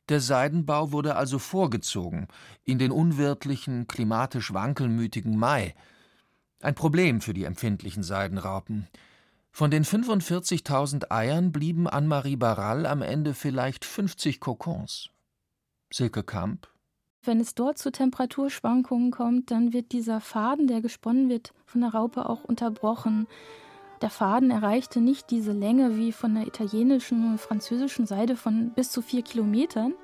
Der 0.08 0.20
Seidenbau 0.20 0.92
wurde 0.92 1.16
also 1.16 1.38
vorgezogen 1.38 2.28
in 2.62 2.78
den 2.78 2.90
unwirtlichen, 2.90 3.86
klimatisch 3.86 4.52
wankelmütigen 4.52 5.36
Mai. 5.38 5.74
Ein 6.60 6.74
Problem 6.74 7.20
für 7.20 7.32
die 7.32 7.44
empfindlichen 7.44 8.02
Seidenraupen. 8.02 8.86
Von 9.50 9.70
den 9.70 9.84
45.000 9.84 11.10
Eiern 11.10 11.52
blieben 11.52 11.88
Anne-Marie 11.88 12.36
Barral 12.36 12.86
am 12.86 13.02
Ende 13.02 13.34
vielleicht 13.34 13.84
50 13.84 14.40
Kokons. 14.40 15.10
Silke 15.92 16.22
Kamp. 16.22 16.68
Wenn 17.22 17.40
es 17.40 17.54
dort 17.54 17.78
zu 17.78 17.90
Temperaturschwankungen 17.90 19.10
kommt, 19.10 19.50
dann 19.50 19.72
wird 19.72 19.92
dieser 19.92 20.20
Faden, 20.20 20.66
der 20.66 20.82
gesponnen 20.82 21.30
wird, 21.30 21.54
von 21.64 21.80
der 21.80 21.94
Raupe 21.94 22.28
auch 22.28 22.44
unterbrochen. 22.44 23.26
Der 24.02 24.10
Faden 24.10 24.50
erreichte 24.50 25.00
nicht 25.00 25.30
diese 25.30 25.52
Länge 25.52 25.96
wie 25.96 26.12
von 26.12 26.34
der 26.34 26.46
italienischen 26.46 27.30
und 27.30 27.40
französischen 27.40 28.06
Seide 28.06 28.36
von 28.36 28.72
bis 28.74 28.90
zu 28.90 29.02
vier 29.02 29.22
Kilometern. 29.22 29.94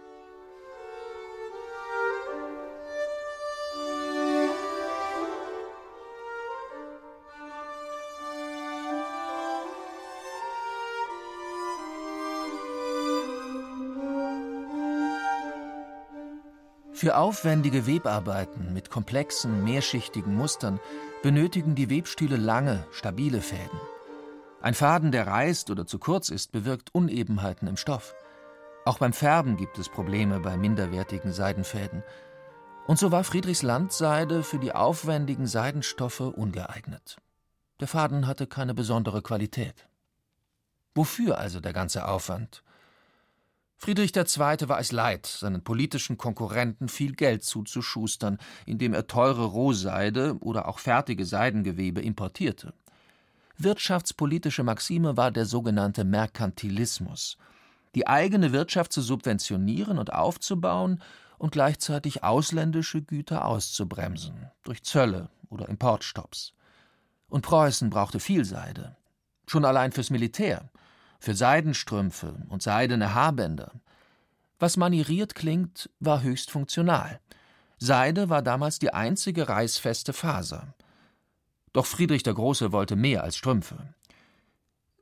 Für 16.92 17.16
aufwendige 17.16 17.86
Webarbeiten 17.86 18.74
mit 18.74 18.90
komplexen, 18.90 19.64
mehrschichtigen 19.64 20.36
Mustern 20.36 20.78
benötigen 21.22 21.74
die 21.74 21.90
Webstühle 21.90 22.36
lange, 22.36 22.86
stabile 22.92 23.42
Fäden. 23.42 23.78
Ein 24.62 24.74
Faden, 24.74 25.12
der 25.12 25.26
reißt 25.26 25.70
oder 25.70 25.86
zu 25.86 25.98
kurz 25.98 26.30
ist, 26.30 26.52
bewirkt 26.52 26.94
Unebenheiten 26.94 27.68
im 27.68 27.76
Stoff. 27.76 28.14
Auch 28.86 28.98
beim 28.98 29.12
Färben 29.12 29.56
gibt 29.56 29.78
es 29.78 29.90
Probleme 29.90 30.40
bei 30.40 30.56
minderwertigen 30.56 31.32
Seidenfäden. 31.32 32.02
Und 32.86 32.98
so 32.98 33.12
war 33.12 33.24
Friedrichs 33.24 33.62
Landseide 33.62 34.42
für 34.42 34.58
die 34.58 34.72
aufwendigen 34.72 35.46
Seidenstoffe 35.46 36.20
ungeeignet. 36.20 37.18
Der 37.80 37.88
Faden 37.88 38.26
hatte 38.26 38.46
keine 38.46 38.74
besondere 38.74 39.20
Qualität. 39.20 39.88
Wofür 40.94 41.38
also 41.38 41.60
der 41.60 41.72
ganze 41.72 42.08
Aufwand? 42.08 42.62
Friedrich 43.82 44.14
II. 44.14 44.68
war 44.68 44.78
es 44.78 44.92
leid, 44.92 45.24
seinen 45.24 45.64
politischen 45.64 46.18
Konkurrenten 46.18 46.90
viel 46.90 47.14
Geld 47.14 47.44
zuzuschustern, 47.44 48.36
indem 48.66 48.92
er 48.92 49.06
teure 49.06 49.46
Rohseide 49.46 50.36
oder 50.40 50.68
auch 50.68 50.78
fertige 50.78 51.24
Seidengewebe 51.24 52.02
importierte. 52.02 52.74
Wirtschaftspolitische 53.56 54.64
Maxime 54.64 55.16
war 55.16 55.30
der 55.30 55.46
sogenannte 55.46 56.04
Merkantilismus, 56.04 57.38
die 57.94 58.06
eigene 58.06 58.52
Wirtschaft 58.52 58.92
zu 58.92 59.00
subventionieren 59.00 59.96
und 59.96 60.12
aufzubauen 60.12 61.00
und 61.38 61.52
gleichzeitig 61.52 62.22
ausländische 62.22 63.00
Güter 63.00 63.46
auszubremsen 63.46 64.50
durch 64.62 64.82
Zölle 64.82 65.30
oder 65.48 65.70
Importstopps. 65.70 66.52
Und 67.30 67.46
Preußen 67.46 67.88
brauchte 67.88 68.20
viel 68.20 68.44
Seide, 68.44 68.98
schon 69.46 69.64
allein 69.64 69.92
fürs 69.92 70.10
Militär, 70.10 70.70
für 71.20 71.34
Seidenstrümpfe 71.34 72.42
und 72.48 72.62
seidene 72.62 73.14
Haarbänder. 73.14 73.72
Was 74.58 74.76
manieriert 74.76 75.34
klingt, 75.34 75.88
war 76.00 76.22
höchst 76.22 76.50
funktional. 76.50 77.20
Seide 77.78 78.28
war 78.28 78.42
damals 78.42 78.78
die 78.78 78.92
einzige 78.92 79.48
reißfeste 79.48 80.12
Faser. 80.12 80.74
Doch 81.72 81.86
Friedrich 81.86 82.22
der 82.22 82.34
Große 82.34 82.72
wollte 82.72 82.96
mehr 82.96 83.22
als 83.22 83.36
Strümpfe. 83.36 83.94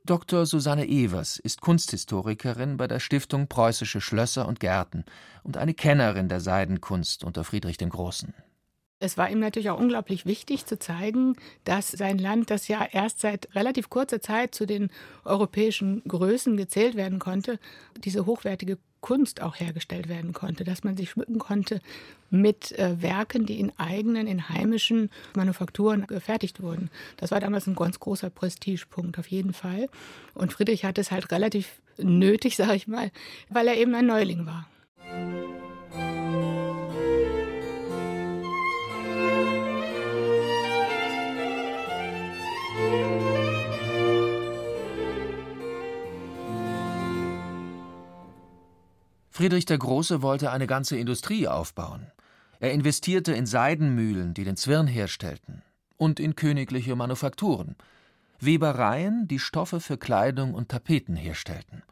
Dr. 0.05 0.45
Susanne 0.45 0.87
Evers 0.87 1.37
ist 1.37 1.61
Kunsthistorikerin 1.61 2.77
bei 2.77 2.87
der 2.87 2.99
Stiftung 2.99 3.47
Preußische 3.47 4.01
Schlösser 4.01 4.47
und 4.47 4.59
Gärten 4.59 5.05
und 5.43 5.57
eine 5.57 5.73
Kennerin 5.73 6.29
der 6.29 6.39
Seidenkunst 6.39 7.23
unter 7.23 7.43
Friedrich 7.43 7.77
dem 7.77 7.89
Großen. 7.89 8.33
Es 9.01 9.17
war 9.17 9.29
ihm 9.29 9.39
natürlich 9.39 9.69
auch 9.69 9.79
unglaublich 9.79 10.25
wichtig 10.25 10.65
zu 10.65 10.77
zeigen, 10.77 11.35
dass 11.63 11.89
sein 11.89 12.17
Land, 12.17 12.51
das 12.51 12.67
ja 12.67 12.85
erst 12.91 13.21
seit 13.21 13.47
relativ 13.55 13.89
kurzer 13.89 14.21
Zeit 14.21 14.53
zu 14.53 14.65
den 14.65 14.89
europäischen 15.23 16.03
Größen 16.05 16.57
gezählt 16.57 16.95
werden 16.95 17.17
konnte, 17.17 17.59
diese 18.03 18.25
hochwertige 18.25 18.77
Kunst 18.99 19.41
auch 19.41 19.57
hergestellt 19.57 20.09
werden 20.09 20.33
konnte, 20.33 20.65
dass 20.65 20.83
man 20.83 20.97
sich 20.97 21.11
schmücken 21.11 21.39
konnte 21.39 21.79
mit 22.29 22.77
äh, 22.77 23.01
Werken, 23.01 23.45
die 23.45 23.61
in 23.61 23.71
eigenen, 23.77 24.27
in 24.27 24.49
heimischen 24.49 25.09
Manufakturen 25.33 26.05
gefertigt 26.07 26.61
wurden. 26.61 26.89
Das 27.15 27.31
war 27.31 27.39
damals 27.39 27.67
ein 27.67 27.75
ganz 27.75 28.01
großer 28.01 28.29
Prestigepunkt 28.29 29.17
auf 29.17 29.27
jeden 29.27 29.53
Fall. 29.53 29.87
Und 30.33 30.51
Friedrich 30.51 30.83
hat 30.83 30.97
es 30.97 31.11
halt 31.11 31.31
relativ 31.31 31.81
nötig, 31.97 32.55
sage 32.57 32.75
ich 32.75 32.87
mal, 32.87 33.11
weil 33.49 33.69
er 33.69 33.77
eben 33.77 33.95
ein 33.95 34.07
Neuling 34.07 34.45
war. 34.45 34.67
Friedrich 49.39 49.63
der 49.63 49.77
Große 49.77 50.21
wollte 50.21 50.51
eine 50.51 50.67
ganze 50.67 50.97
Industrie 50.97 51.47
aufbauen. 51.47 52.11
Er 52.59 52.73
investierte 52.73 53.31
in 53.31 53.45
Seidenmühlen, 53.45 54.33
die 54.33 54.43
den 54.43 54.57
Zwirn 54.57 54.85
herstellten, 54.85 55.61
und 55.95 56.19
in 56.19 56.35
königliche 56.35 56.93
Manufakturen, 56.97 57.77
Webereien, 58.41 59.29
die 59.29 59.39
Stoffe 59.39 59.79
für 59.79 59.97
Kleidung 59.97 60.53
und 60.53 60.67
Tapeten 60.67 61.15
herstellten. 61.15 61.83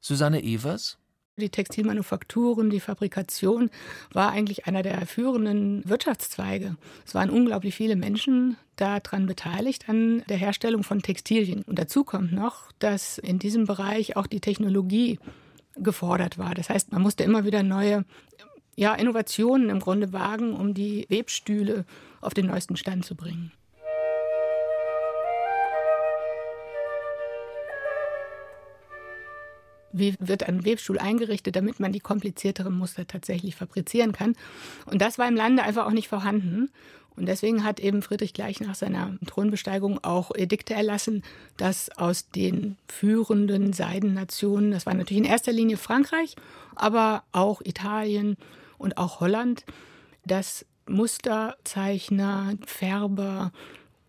Susanne 0.00 0.42
Evers 0.42 0.98
die 1.38 1.48
Textilmanufakturen, 1.48 2.68
die 2.68 2.80
Fabrikation 2.80 3.70
war 4.12 4.30
eigentlich 4.30 4.66
einer 4.66 4.82
der 4.82 5.06
führenden 5.06 5.88
Wirtschaftszweige. 5.88 6.76
Es 7.06 7.14
waren 7.14 7.30
unglaublich 7.30 7.74
viele 7.74 7.96
Menschen 7.96 8.58
daran 8.76 9.24
beteiligt 9.24 9.88
an 9.88 10.22
der 10.28 10.36
Herstellung 10.36 10.82
von 10.82 11.00
Textilien. 11.00 11.62
Und 11.62 11.78
dazu 11.78 12.04
kommt 12.04 12.32
noch, 12.32 12.70
dass 12.78 13.16
in 13.16 13.38
diesem 13.38 13.64
Bereich 13.64 14.16
auch 14.16 14.26
die 14.26 14.40
Technologie 14.40 15.18
gefordert 15.76 16.38
war. 16.38 16.54
Das 16.54 16.70
heißt, 16.70 16.92
man 16.92 17.02
musste 17.02 17.24
immer 17.24 17.44
wieder 17.44 17.62
neue 17.62 18.04
ja, 18.76 18.94
Innovationen 18.94 19.68
im 19.68 19.80
Grunde 19.80 20.12
wagen, 20.12 20.54
um 20.54 20.74
die 20.74 21.06
Webstühle 21.08 21.84
auf 22.20 22.34
den 22.34 22.46
neuesten 22.46 22.76
Stand 22.76 23.04
zu 23.04 23.14
bringen. 23.14 23.52
wie 29.92 30.14
wird 30.20 30.44
ein 30.44 30.64
Webstuhl 30.64 30.98
eingerichtet, 30.98 31.56
damit 31.56 31.80
man 31.80 31.92
die 31.92 32.00
komplizierteren 32.00 32.76
Muster 32.76 33.06
tatsächlich 33.06 33.56
fabrizieren 33.56 34.12
kann. 34.12 34.36
Und 34.86 35.02
das 35.02 35.18
war 35.18 35.28
im 35.28 35.36
Lande 35.36 35.62
einfach 35.62 35.86
auch 35.86 35.92
nicht 35.92 36.08
vorhanden. 36.08 36.70
Und 37.20 37.26
deswegen 37.26 37.64
hat 37.64 37.80
eben 37.80 38.00
Friedrich 38.00 38.32
gleich 38.32 38.60
nach 38.60 38.74
seiner 38.74 39.14
Thronbesteigung 39.26 40.02
auch 40.02 40.30
Edikte 40.34 40.72
erlassen, 40.72 41.22
dass 41.58 41.90
aus 41.98 42.30
den 42.30 42.78
führenden 42.88 43.74
Seidennationen, 43.74 44.70
das 44.70 44.86
war 44.86 44.94
natürlich 44.94 45.22
in 45.22 45.30
erster 45.30 45.52
Linie 45.52 45.76
Frankreich, 45.76 46.34
aber 46.76 47.24
auch 47.32 47.60
Italien 47.62 48.38
und 48.78 48.96
auch 48.96 49.20
Holland, 49.20 49.66
dass 50.24 50.64
Musterzeichner, 50.88 52.54
Färber 52.64 53.52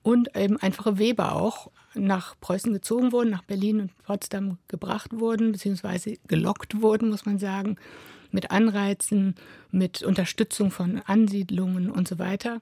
und 0.03 0.33
eben 0.37 0.55
einfache 0.55 0.97
Weber 0.97 1.35
auch 1.35 1.69
nach 1.93 2.39
Preußen 2.39 2.71
gezogen 2.71 3.11
wurden, 3.11 3.29
nach 3.29 3.43
Berlin 3.43 3.81
und 3.81 4.03
Potsdam 4.03 4.57
gebracht 4.69 5.11
wurden, 5.19 5.51
beziehungsweise 5.51 6.13
gelockt 6.27 6.81
wurden, 6.81 7.09
muss 7.09 7.25
man 7.25 7.39
sagen, 7.39 7.75
mit 8.31 8.51
Anreizen, 8.51 9.35
mit 9.69 10.01
Unterstützung 10.01 10.71
von 10.71 11.01
Ansiedlungen 11.05 11.91
und 11.91 12.07
so 12.07 12.17
weiter. 12.19 12.61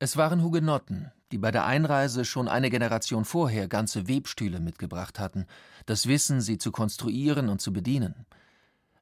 Es 0.00 0.16
waren 0.16 0.44
Hugenotten, 0.44 1.10
die 1.32 1.38
bei 1.38 1.50
der 1.50 1.66
Einreise 1.66 2.24
schon 2.24 2.46
eine 2.46 2.70
Generation 2.70 3.24
vorher 3.24 3.66
ganze 3.66 4.06
Webstühle 4.06 4.60
mitgebracht 4.60 5.18
hatten, 5.18 5.46
das 5.86 6.06
Wissen, 6.06 6.40
sie 6.40 6.56
zu 6.56 6.70
konstruieren 6.70 7.48
und 7.48 7.60
zu 7.60 7.72
bedienen. 7.72 8.14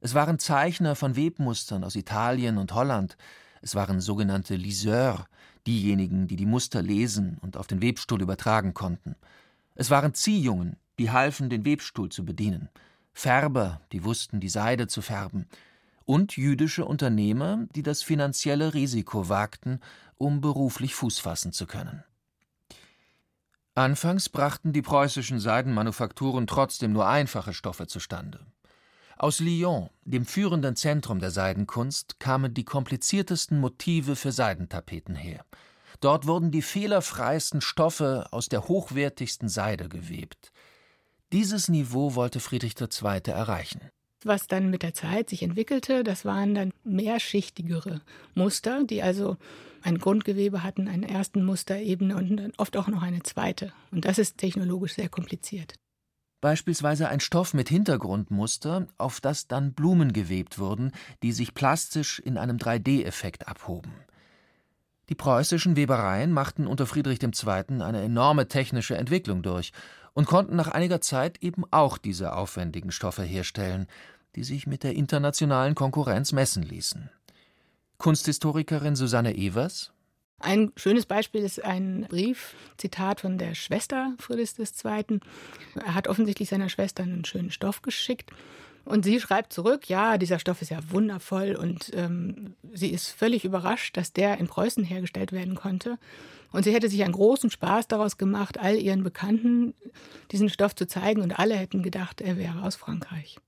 Es 0.00 0.14
waren 0.14 0.38
Zeichner 0.38 0.94
von 0.94 1.14
Webmustern 1.14 1.84
aus 1.84 1.96
Italien 1.96 2.56
und 2.56 2.72
Holland, 2.72 3.18
es 3.60 3.74
waren 3.74 4.00
sogenannte 4.00 4.56
Liseurs, 4.56 5.24
diejenigen, 5.66 6.28
die 6.28 6.36
die 6.36 6.46
Muster 6.46 6.80
lesen 6.80 7.36
und 7.42 7.58
auf 7.58 7.66
den 7.66 7.82
Webstuhl 7.82 8.22
übertragen 8.22 8.72
konnten. 8.72 9.16
Es 9.74 9.90
waren 9.90 10.14
Ziehjungen, 10.14 10.76
die 10.98 11.10
halfen, 11.10 11.50
den 11.50 11.66
Webstuhl 11.66 12.08
zu 12.08 12.24
bedienen, 12.24 12.70
Färber, 13.12 13.82
die 13.92 14.04
wussten, 14.04 14.40
die 14.40 14.48
Seide 14.48 14.86
zu 14.86 15.02
färben, 15.02 15.46
und 16.06 16.36
jüdische 16.36 16.86
Unternehmer, 16.86 17.66
die 17.74 17.82
das 17.82 18.02
finanzielle 18.02 18.72
Risiko 18.72 19.28
wagten, 19.28 19.80
um 20.16 20.40
beruflich 20.40 20.94
Fuß 20.94 21.18
fassen 21.18 21.52
zu 21.52 21.66
können. 21.66 22.02
Anfangs 23.74 24.30
brachten 24.30 24.72
die 24.72 24.80
preußischen 24.80 25.38
Seidenmanufakturen 25.38 26.46
trotzdem 26.46 26.92
nur 26.92 27.06
einfache 27.06 27.52
Stoffe 27.52 27.86
zustande. 27.86 28.46
Aus 29.18 29.40
Lyon, 29.40 29.90
dem 30.04 30.24
führenden 30.24 30.76
Zentrum 30.76 31.20
der 31.20 31.30
Seidenkunst, 31.30 32.18
kamen 32.18 32.54
die 32.54 32.64
kompliziertesten 32.64 33.60
Motive 33.60 34.16
für 34.16 34.32
Seidentapeten 34.32 35.14
her– 35.14 35.44
Dort 36.00 36.26
wurden 36.26 36.50
die 36.50 36.62
fehlerfreisten 36.62 37.60
Stoffe 37.60 38.26
aus 38.30 38.48
der 38.48 38.68
hochwertigsten 38.68 39.48
Seide 39.48 39.88
gewebt. 39.88 40.52
Dieses 41.32 41.68
Niveau 41.68 42.14
wollte 42.14 42.40
Friedrich 42.40 42.74
II. 42.80 43.20
erreichen. 43.26 43.80
Was 44.24 44.46
dann 44.46 44.70
mit 44.70 44.82
der 44.82 44.94
Zeit 44.94 45.30
sich 45.30 45.42
entwickelte, 45.42 46.02
das 46.02 46.24
waren 46.24 46.54
dann 46.54 46.72
mehrschichtigere 46.84 48.00
Muster, 48.34 48.84
die 48.84 49.02
also 49.02 49.36
ein 49.82 49.98
Grundgewebe 49.98 50.62
hatten, 50.62 50.88
eine 50.88 51.08
ersten 51.08 51.44
Musterebene 51.44 52.16
und 52.16 52.36
dann 52.36 52.52
oft 52.56 52.76
auch 52.76 52.88
noch 52.88 53.02
eine 53.02 53.22
zweite. 53.22 53.72
Und 53.92 54.04
das 54.04 54.18
ist 54.18 54.38
technologisch 54.38 54.94
sehr 54.94 55.08
kompliziert. 55.08 55.74
Beispielsweise 56.40 57.08
ein 57.08 57.20
Stoff 57.20 57.54
mit 57.54 57.68
Hintergrundmuster, 57.68 58.86
auf 58.98 59.20
das 59.20 59.48
dann 59.48 59.74
Blumen 59.74 60.12
gewebt 60.12 60.58
wurden, 60.58 60.92
die 61.22 61.32
sich 61.32 61.54
plastisch 61.54 62.18
in 62.18 62.36
einem 62.36 62.56
3D-Effekt 62.56 63.48
abhoben. 63.48 63.92
Die 65.08 65.14
preußischen 65.14 65.76
Webereien 65.76 66.32
machten 66.32 66.66
unter 66.66 66.86
Friedrich 66.86 67.22
II. 67.22 67.80
eine 67.80 68.02
enorme 68.02 68.48
technische 68.48 68.96
Entwicklung 68.96 69.42
durch 69.42 69.72
und 70.16 70.26
konnten 70.26 70.56
nach 70.56 70.68
einiger 70.68 71.02
Zeit 71.02 71.42
eben 71.42 71.64
auch 71.70 71.98
diese 71.98 72.34
aufwendigen 72.34 72.90
Stoffe 72.90 73.22
herstellen, 73.22 73.86
die 74.34 74.44
sich 74.44 74.66
mit 74.66 74.82
der 74.82 74.94
internationalen 74.94 75.74
Konkurrenz 75.74 76.32
messen 76.32 76.62
ließen. 76.62 77.10
Kunsthistorikerin 77.98 78.96
Susanne 78.96 79.36
Evers 79.36 79.92
ein 80.38 80.70
schönes 80.76 81.06
Beispiel 81.06 81.42
ist 81.42 81.64
ein 81.64 82.06
Brief, 82.10 82.54
Zitat 82.76 83.22
von 83.22 83.38
der 83.38 83.54
Schwester 83.54 84.12
Friedrichs 84.18 84.58
II. 84.58 85.20
Er 85.74 85.94
hat 85.94 86.08
offensichtlich 86.08 86.50
seiner 86.50 86.68
Schwester 86.68 87.04
einen 87.04 87.24
schönen 87.24 87.50
Stoff 87.50 87.80
geschickt 87.80 88.30
und 88.86 89.04
sie 89.04 89.20
schreibt 89.20 89.52
zurück, 89.52 89.88
ja, 89.88 90.16
dieser 90.16 90.38
Stoff 90.38 90.62
ist 90.62 90.70
ja 90.70 90.78
wundervoll 90.90 91.56
und 91.56 91.90
ähm, 91.92 92.54
sie 92.72 92.90
ist 92.90 93.08
völlig 93.08 93.44
überrascht, 93.44 93.96
dass 93.96 94.12
der 94.12 94.38
in 94.38 94.46
Preußen 94.46 94.84
hergestellt 94.84 95.32
werden 95.32 95.56
konnte. 95.56 95.98
Und 96.52 96.62
sie 96.62 96.72
hätte 96.72 96.88
sich 96.88 97.02
einen 97.02 97.12
großen 97.12 97.50
Spaß 97.50 97.88
daraus 97.88 98.16
gemacht, 98.16 98.58
all 98.58 98.76
ihren 98.76 99.02
Bekannten 99.02 99.74
diesen 100.30 100.48
Stoff 100.48 100.76
zu 100.76 100.86
zeigen 100.86 101.20
und 101.20 101.36
alle 101.36 101.56
hätten 101.56 101.82
gedacht, 101.82 102.20
er 102.20 102.36
wäre 102.36 102.62
aus 102.62 102.76
Frankreich. 102.76 103.38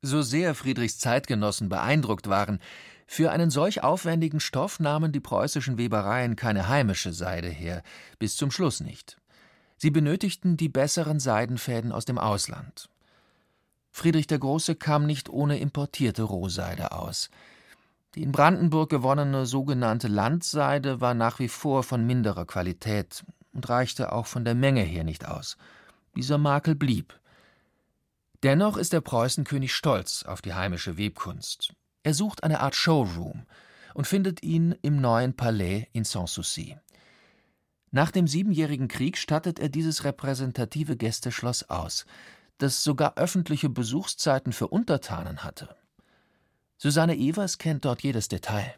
So 0.00 0.22
sehr 0.22 0.54
Friedrichs 0.54 1.00
Zeitgenossen 1.00 1.68
beeindruckt 1.68 2.28
waren, 2.28 2.60
für 3.08 3.32
einen 3.32 3.50
solch 3.50 3.82
aufwendigen 3.82 4.38
Stoff 4.38 4.78
nahmen 4.78 5.10
die 5.10 5.18
preußischen 5.18 5.76
Webereien 5.76 6.36
keine 6.36 6.68
heimische 6.68 7.12
Seide 7.12 7.48
her, 7.48 7.82
bis 8.20 8.36
zum 8.36 8.52
Schluss 8.52 8.78
nicht. 8.78 9.16
Sie 9.76 9.90
benötigten 9.90 10.56
die 10.56 10.68
besseren 10.68 11.18
Seidenfäden 11.18 11.90
aus 11.90 12.04
dem 12.04 12.18
Ausland. 12.18 12.88
Friedrich 13.90 14.26
der 14.26 14.38
Große 14.38 14.76
kam 14.76 15.06
nicht 15.06 15.28
ohne 15.28 15.58
importierte 15.58 16.22
Rohseide 16.22 16.92
aus. 16.92 17.30
Die 18.14 18.22
in 18.22 18.32
Brandenburg 18.32 18.90
gewonnene 18.90 19.46
sogenannte 19.46 20.08
Landseide 20.08 21.00
war 21.00 21.14
nach 21.14 21.38
wie 21.38 21.48
vor 21.48 21.82
von 21.82 22.06
minderer 22.06 22.44
Qualität 22.44 23.24
und 23.52 23.68
reichte 23.68 24.12
auch 24.12 24.26
von 24.26 24.44
der 24.44 24.54
Menge 24.54 24.82
her 24.82 25.04
nicht 25.04 25.26
aus. 25.26 25.56
Dieser 26.16 26.38
Makel 26.38 26.74
blieb. 26.74 27.18
Dennoch 28.42 28.76
ist 28.76 28.92
der 28.92 29.00
Preußenkönig 29.00 29.74
stolz 29.74 30.24
auf 30.24 30.40
die 30.42 30.54
heimische 30.54 30.96
Webkunst. 30.96 31.72
Er 32.02 32.14
sucht 32.14 32.42
eine 32.42 32.60
Art 32.60 32.74
Showroom 32.74 33.44
und 33.94 34.06
findet 34.06 34.42
ihn 34.42 34.74
im 34.82 35.00
neuen 35.00 35.36
Palais 35.36 35.86
in 35.92 36.04
Sanssouci. 36.04 36.76
Nach 37.92 38.10
dem 38.10 38.26
Siebenjährigen 38.26 38.88
Krieg 38.88 39.18
stattet 39.18 39.58
er 39.58 39.68
dieses 39.68 40.04
repräsentative 40.04 40.96
Gästeschloss 40.96 41.68
aus 41.68 42.06
das 42.62 42.84
sogar 42.84 43.16
öffentliche 43.16 43.68
Besuchszeiten 43.68 44.52
für 44.52 44.68
Untertanen 44.68 45.42
hatte. 45.44 45.74
Susanne 46.76 47.16
Evers 47.16 47.58
kennt 47.58 47.84
dort 47.84 48.02
jedes 48.02 48.28
Detail. 48.28 48.74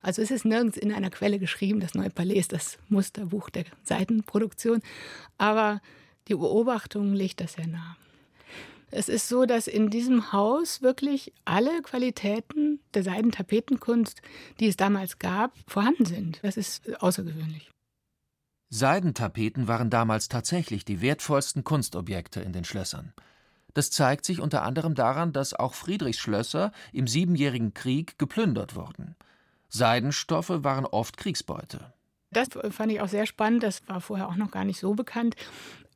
Also 0.00 0.20
es 0.20 0.30
ist 0.30 0.44
nirgends 0.44 0.76
in 0.76 0.92
einer 0.92 1.10
Quelle 1.10 1.38
geschrieben, 1.38 1.80
das 1.80 1.94
Neue 1.94 2.10
Palais 2.10 2.38
ist 2.38 2.52
das 2.52 2.78
Musterbuch 2.88 3.50
der 3.50 3.64
Seitenproduktion, 3.84 4.80
aber 5.38 5.80
die 6.28 6.34
Beobachtung 6.34 7.14
legt 7.14 7.40
das 7.40 7.54
sehr 7.54 7.68
nah. 7.68 7.96
Es 8.90 9.08
ist 9.08 9.28
so, 9.28 9.46
dass 9.46 9.68
in 9.68 9.88
diesem 9.88 10.32
Haus 10.32 10.82
wirklich 10.82 11.32
alle 11.46 11.80
Qualitäten 11.80 12.78
der 12.92 13.02
Seidentapetenkunst, 13.02 14.20
die 14.60 14.66
es 14.66 14.76
damals 14.76 15.18
gab, 15.18 15.54
vorhanden 15.66 16.04
sind. 16.04 16.40
Das 16.42 16.58
ist 16.58 16.82
außergewöhnlich. 17.02 17.71
Seidentapeten 18.74 19.68
waren 19.68 19.90
damals 19.90 20.30
tatsächlich 20.30 20.86
die 20.86 21.02
wertvollsten 21.02 21.62
Kunstobjekte 21.62 22.40
in 22.40 22.54
den 22.54 22.64
Schlössern. 22.64 23.12
Das 23.74 23.90
zeigt 23.90 24.24
sich 24.24 24.40
unter 24.40 24.62
anderem 24.62 24.94
daran, 24.94 25.34
dass 25.34 25.52
auch 25.52 25.74
Friedrichs 25.74 26.18
Schlösser 26.18 26.72
im 26.90 27.06
Siebenjährigen 27.06 27.74
Krieg 27.74 28.18
geplündert 28.18 28.74
wurden. 28.74 29.14
Seidenstoffe 29.68 30.48
waren 30.48 30.86
oft 30.86 31.18
Kriegsbeute. 31.18 31.92
Das 32.30 32.48
fand 32.70 32.90
ich 32.90 33.02
auch 33.02 33.08
sehr 33.08 33.26
spannend, 33.26 33.62
das 33.62 33.86
war 33.88 34.00
vorher 34.00 34.30
auch 34.30 34.36
noch 34.36 34.50
gar 34.50 34.64
nicht 34.64 34.80
so 34.80 34.94
bekannt. 34.94 35.36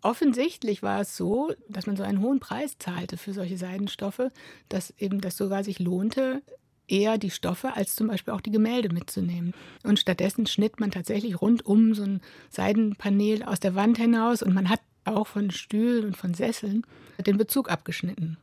Offensichtlich 0.03 0.83
war 0.83 1.01
es 1.01 1.17
so, 1.17 1.55
dass 1.71 1.87
man 1.87 1.97
so 1.97 2.03
einen 2.03 2.21
hohen 2.21 2.41
Preis 2.41 2.77
zahlte 2.79 3.17
für 3.17 3.33
solche 3.33 3.57
Seidenstoffe, 3.57 4.29
dass 4.69 4.91
eben 4.99 5.23
das 5.23 5.39
sogar 5.39 5.65
sich 5.65 5.79
lohnte, 5.79 6.43
eher 6.89 7.19
die 7.19 7.31
Stoffe 7.31 7.75
als 7.75 7.95
zum 7.95 8.09
Beispiel 8.09 8.35
auch 8.35 8.41
die 8.41 8.51
Gemälde 8.51 8.93
mitzunehmen. 8.93 9.53
Und 9.83 9.99
stattdessen 9.99 10.47
schnitt 10.47 10.81
man 10.81 10.91
tatsächlich 10.91 11.41
rundum 11.41 11.95
so 11.95 12.03
ein 12.03 12.21
Seidenpanel 12.51 13.43
aus 13.43 13.61
der 13.61 13.75
Wand 13.75 13.99
hinaus 13.99 14.43
und 14.43 14.55
man 14.55 14.69
hat 14.69 14.81
auch 15.05 15.27
von 15.27 15.51
Stühlen 15.51 16.07
und 16.07 16.17
von 16.17 16.35
Sesseln 16.35 16.85
den 17.25 17.39
Bezug 17.39 17.71
abgeschnitten. 17.71 18.39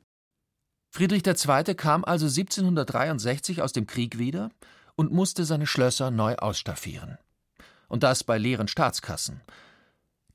Friedrich 0.89 1.25
II. 1.25 1.75
kam 1.75 2.05
also 2.05 2.25
1763 2.25 3.61
aus 3.61 3.73
dem 3.73 3.87
Krieg 3.87 4.19
wieder 4.19 4.51
und 4.95 5.11
musste 5.11 5.43
seine 5.43 5.67
Schlösser 5.67 6.11
neu 6.11 6.35
ausstaffieren. 6.35 7.17
Und 7.87 8.03
das 8.03 8.23
bei 8.23 8.37
leeren 8.37 8.67
Staatskassen. 8.67 9.41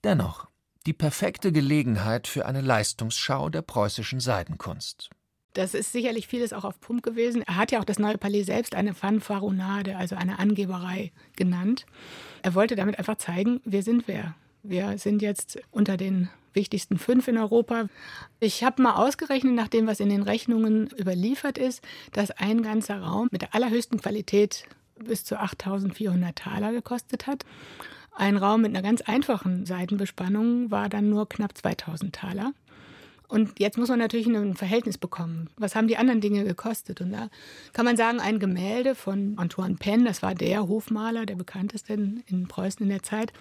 Dennoch 0.05 0.49
die 0.87 0.93
perfekte 0.93 1.53
Gelegenheit 1.53 2.27
für 2.27 2.47
eine 2.47 2.61
Leistungsschau 2.61 3.51
der 3.51 3.63
preußischen 3.63 4.21
Seidenkunst. 4.21 5.11
Das 5.55 5.75
ist 5.75 5.93
sicherlich 5.93 6.29
vieles 6.29 6.53
auch 6.53 6.65
auf 6.65 6.81
Pump 6.81 7.03
gewesen. 7.03 7.43
Er 7.43 7.57
hat 7.57 7.73
ja 7.73 7.81
auch 7.81 7.85
das 7.85 7.99
neue 7.99 8.19
Palais 8.19 8.45
selbst 8.45 8.75
eine 8.75 8.95
Fanfaronade, 8.95 9.97
also 9.97 10.15
eine 10.15 10.39
Angeberei 10.39 11.11
genannt. 11.37 11.87
Er 12.43 12.55
wollte 12.55 12.77
damit 12.77 12.99
einfach 12.99 13.17
zeigen, 13.17 13.61
wir 13.65 13.83
sind 13.83 14.07
wer. 14.07 14.35
Wir 14.63 14.99
sind 14.99 15.23
jetzt 15.23 15.59
unter 15.71 15.97
den 15.97 16.29
wichtigsten 16.53 16.99
fünf 16.99 17.29
in 17.29 17.39
Europa. 17.39 17.87
Ich 18.41 18.65
habe 18.65 18.83
mal 18.83 18.97
ausgerechnet, 18.97 19.55
nach 19.55 19.69
dem, 19.69 19.87
was 19.87 20.01
in 20.01 20.09
den 20.09 20.23
Rechnungen 20.23 20.89
überliefert 20.99 21.59
ist, 21.59 21.83
dass 22.13 22.31
ein 22.33 22.63
ganzer 22.63 23.01
Raum 23.01 23.29
mit 23.31 23.43
der 23.43 23.55
allerhöchsten 23.55 24.01
Qualität 24.01 24.65
bis 24.97 25.25
zu 25.25 25.39
8400 25.39 26.37
Taler 26.37 26.73
gekostet 26.73 27.27
hat. 27.27 27.45
Ein 28.13 28.37
Raum 28.37 28.63
mit 28.63 28.71
einer 28.71 28.83
ganz 28.83 29.01
einfachen 29.03 29.65
Seitenbespannung 29.65 30.71
war 30.73 30.89
dann 30.89 31.09
nur 31.09 31.29
knapp 31.29 31.57
2000 31.57 32.13
Taler. 32.13 32.53
Und 33.29 33.61
jetzt 33.61 33.77
muss 33.77 33.91
man 33.91 33.99
natürlich 33.99 34.27
ein 34.27 34.57
Verhältnis 34.57 34.97
bekommen. 34.97 35.51
Was 35.59 35.77
haben 35.77 35.87
die 35.87 35.99
anderen 35.99 36.23
Dinge 36.23 36.45
gekostet? 36.45 37.03
Und 37.03 37.13
da 37.13 37.29
kann 37.75 37.85
man 37.85 37.97
sagen, 37.97 38.21
ein 38.21 38.39
Gemälde 38.39 38.95
von 38.95 39.35
Antoine 39.37 39.77
Penn, 39.77 40.07
das 40.07 40.23
war 40.23 40.35
der 40.35 40.67
Hofmaler, 40.67 41.27
der 41.27 41.37
bekannteste 41.37 41.93
in 41.93 42.49
Preußen 42.49 42.83
in 42.83 42.89
der 42.89 43.03
Zeit, 43.03 43.35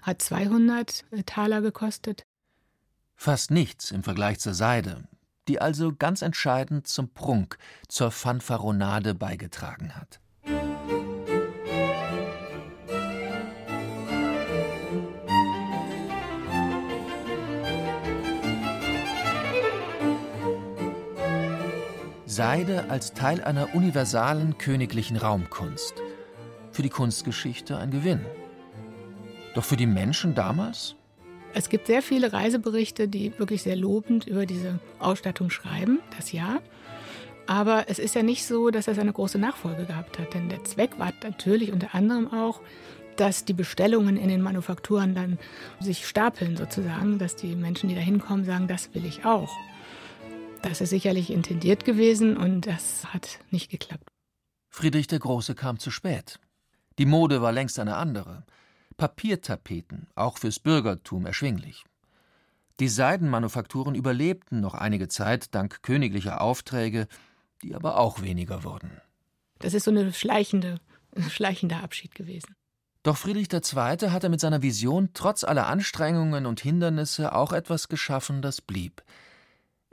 hat 0.00 0.22
200 0.22 1.04
Taler 1.26 1.60
gekostet. 1.60 2.24
Fast 3.16 3.50
nichts 3.50 3.90
im 3.90 4.02
Vergleich 4.02 4.40
zur 4.40 4.54
Seide, 4.54 5.06
die 5.46 5.60
also 5.60 5.94
ganz 5.94 6.22
entscheidend 6.22 6.86
zum 6.86 7.10
Prunk, 7.10 7.58
zur 7.88 8.10
Fanfaronade 8.10 9.14
beigetragen 9.14 9.94
hat. 9.94 10.20
Seide 22.34 22.90
als 22.90 23.12
Teil 23.12 23.44
einer 23.44 23.76
universalen 23.76 24.58
königlichen 24.58 25.16
Raumkunst. 25.16 26.02
Für 26.72 26.82
die 26.82 26.88
Kunstgeschichte 26.88 27.78
ein 27.78 27.92
Gewinn. 27.92 28.26
Doch 29.54 29.62
für 29.62 29.76
die 29.76 29.86
Menschen 29.86 30.34
damals? 30.34 30.96
Es 31.52 31.68
gibt 31.68 31.86
sehr 31.86 32.02
viele 32.02 32.32
Reiseberichte, 32.32 33.06
die 33.06 33.38
wirklich 33.38 33.62
sehr 33.62 33.76
lobend 33.76 34.26
über 34.26 34.46
diese 34.46 34.80
Ausstattung 34.98 35.50
schreiben, 35.50 36.00
das 36.16 36.32
ja. 36.32 36.58
Aber 37.46 37.84
es 37.86 38.00
ist 38.00 38.16
ja 38.16 38.24
nicht 38.24 38.44
so, 38.44 38.70
dass 38.70 38.86
das 38.86 38.98
eine 38.98 39.12
große 39.12 39.38
Nachfolge 39.38 39.84
gehabt 39.84 40.18
hat. 40.18 40.34
Denn 40.34 40.48
der 40.48 40.64
Zweck 40.64 40.98
war 40.98 41.12
natürlich 41.22 41.72
unter 41.72 41.94
anderem 41.94 42.32
auch, 42.32 42.60
dass 43.14 43.44
die 43.44 43.52
Bestellungen 43.52 44.16
in 44.16 44.28
den 44.28 44.42
Manufakturen 44.42 45.14
dann 45.14 45.38
sich 45.78 46.04
stapeln 46.04 46.56
sozusagen, 46.56 47.20
dass 47.20 47.36
die 47.36 47.54
Menschen, 47.54 47.90
die 47.90 47.94
da 47.94 48.00
hinkommen, 48.00 48.44
sagen, 48.44 48.66
das 48.66 48.92
will 48.92 49.04
ich 49.04 49.24
auch. 49.24 49.52
Das 50.64 50.80
ist 50.80 50.90
sicherlich 50.90 51.30
intendiert 51.30 51.84
gewesen 51.84 52.38
und 52.38 52.62
das 52.62 53.04
hat 53.12 53.38
nicht 53.50 53.70
geklappt. 53.70 54.08
Friedrich 54.70 55.06
der 55.06 55.18
Große 55.18 55.54
kam 55.54 55.78
zu 55.78 55.90
spät. 55.90 56.40
Die 56.98 57.04
Mode 57.04 57.42
war 57.42 57.52
längst 57.52 57.78
eine 57.78 57.96
andere. 57.96 58.44
Papiertapeten, 58.96 60.06
auch 60.14 60.38
fürs 60.38 60.58
Bürgertum 60.60 61.26
erschwinglich. 61.26 61.84
Die 62.80 62.88
Seidenmanufakturen 62.88 63.94
überlebten 63.94 64.60
noch 64.60 64.72
einige 64.72 65.08
Zeit 65.08 65.54
dank 65.54 65.82
königlicher 65.82 66.40
Aufträge, 66.40 67.08
die 67.62 67.74
aber 67.74 67.98
auch 67.98 68.22
weniger 68.22 68.64
wurden. 68.64 68.90
Das 69.58 69.74
ist 69.74 69.84
so 69.84 69.90
eine 69.90 70.14
schleichende, 70.14 70.80
schleichender 71.28 71.82
Abschied 71.82 72.14
gewesen. 72.14 72.54
Doch 73.02 73.18
Friedrich 73.18 73.52
II. 73.52 74.08
hatte 74.08 74.30
mit 74.30 74.40
seiner 74.40 74.62
Vision 74.62 75.10
trotz 75.12 75.44
aller 75.44 75.66
Anstrengungen 75.66 76.46
und 76.46 76.62
Hindernisse 76.62 77.34
auch 77.34 77.52
etwas 77.52 77.88
geschaffen, 77.88 78.40
das 78.40 78.62
blieb– 78.62 79.02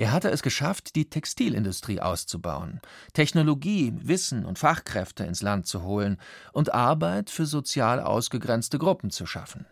er 0.01 0.11
hatte 0.11 0.31
es 0.31 0.41
geschafft, 0.41 0.95
die 0.95 1.11
Textilindustrie 1.11 2.01
auszubauen, 2.01 2.81
Technologie, 3.13 3.93
Wissen 4.01 4.45
und 4.45 4.57
Fachkräfte 4.57 5.25
ins 5.25 5.43
Land 5.43 5.67
zu 5.67 5.83
holen 5.83 6.17
und 6.53 6.73
Arbeit 6.73 7.29
für 7.29 7.45
sozial 7.45 7.99
ausgegrenzte 7.99 8.79
Gruppen 8.79 9.11
zu 9.11 9.27
schaffen. 9.27 9.67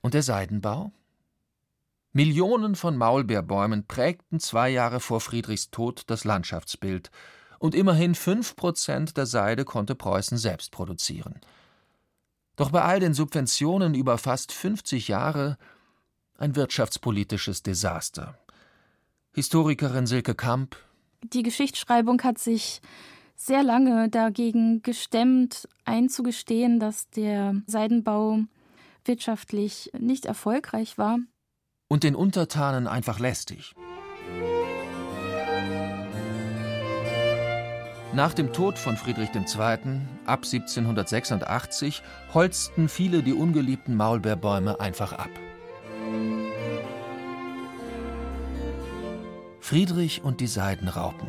Und 0.00 0.14
der 0.14 0.24
Seidenbau? 0.24 0.90
Millionen 2.12 2.74
von 2.74 2.96
Maulbeerbäumen 2.96 3.86
prägten 3.86 4.40
zwei 4.40 4.70
Jahre 4.70 4.98
vor 4.98 5.20
Friedrichs 5.20 5.70
Tod 5.70 6.02
das 6.08 6.24
Landschaftsbild, 6.24 7.12
und 7.60 7.76
immerhin 7.76 8.16
fünf 8.16 8.56
Prozent 8.56 9.16
der 9.16 9.26
Seide 9.26 9.64
konnte 9.64 9.94
Preußen 9.94 10.36
selbst 10.36 10.72
produzieren– 10.72 11.40
doch 12.56 12.70
bei 12.70 12.82
all 12.82 13.00
den 13.00 13.14
Subventionen 13.14 13.94
über 13.94 14.18
fast 14.18 14.52
50 14.52 15.08
Jahre 15.08 15.58
ein 16.38 16.56
wirtschaftspolitisches 16.56 17.62
Desaster. 17.62 18.38
Historikerin 19.34 20.06
Silke 20.06 20.34
Kamp. 20.34 20.76
Die 21.22 21.42
Geschichtsschreibung 21.42 22.22
hat 22.22 22.38
sich 22.38 22.80
sehr 23.36 23.62
lange 23.62 24.08
dagegen 24.08 24.82
gestemmt, 24.82 25.68
einzugestehen, 25.84 26.80
dass 26.80 27.10
der 27.10 27.60
Seidenbau 27.66 28.40
wirtschaftlich 29.04 29.90
nicht 29.98 30.24
erfolgreich 30.24 30.98
war. 30.98 31.18
Und 31.88 32.02
den 32.02 32.14
Untertanen 32.14 32.88
einfach 32.88 33.20
lästig. 33.20 33.74
Nach 38.16 38.32
dem 38.32 38.54
Tod 38.54 38.78
von 38.78 38.96
Friedrich 38.96 39.28
II. 39.34 40.00
ab 40.24 40.44
1786 40.44 42.02
holzten 42.32 42.88
viele 42.88 43.22
die 43.22 43.34
ungeliebten 43.34 43.94
Maulbeerbäume 43.94 44.80
einfach 44.80 45.12
ab. 45.12 45.28
Friedrich 49.60 50.24
und 50.24 50.40
die 50.40 50.46
Seidenraupen. 50.46 51.28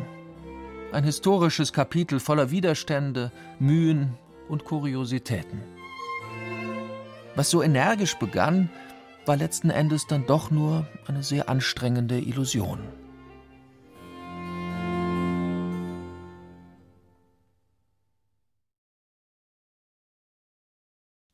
Ein 0.94 1.04
historisches 1.04 1.74
Kapitel 1.74 2.22
voller 2.22 2.52
Widerstände, 2.52 3.34
Mühen 3.60 4.14
und 4.48 4.64
Kuriositäten. 4.64 5.62
Was 7.36 7.50
so 7.50 7.62
energisch 7.62 8.16
begann, 8.16 8.70
war 9.26 9.36
letzten 9.36 9.72
Endes 9.72 10.08
dann 10.08 10.26
doch 10.26 10.52
nur 10.52 10.88
eine 11.06 11.22
sehr 11.22 11.50
anstrengende 11.50 12.18
Illusion. 12.18 12.80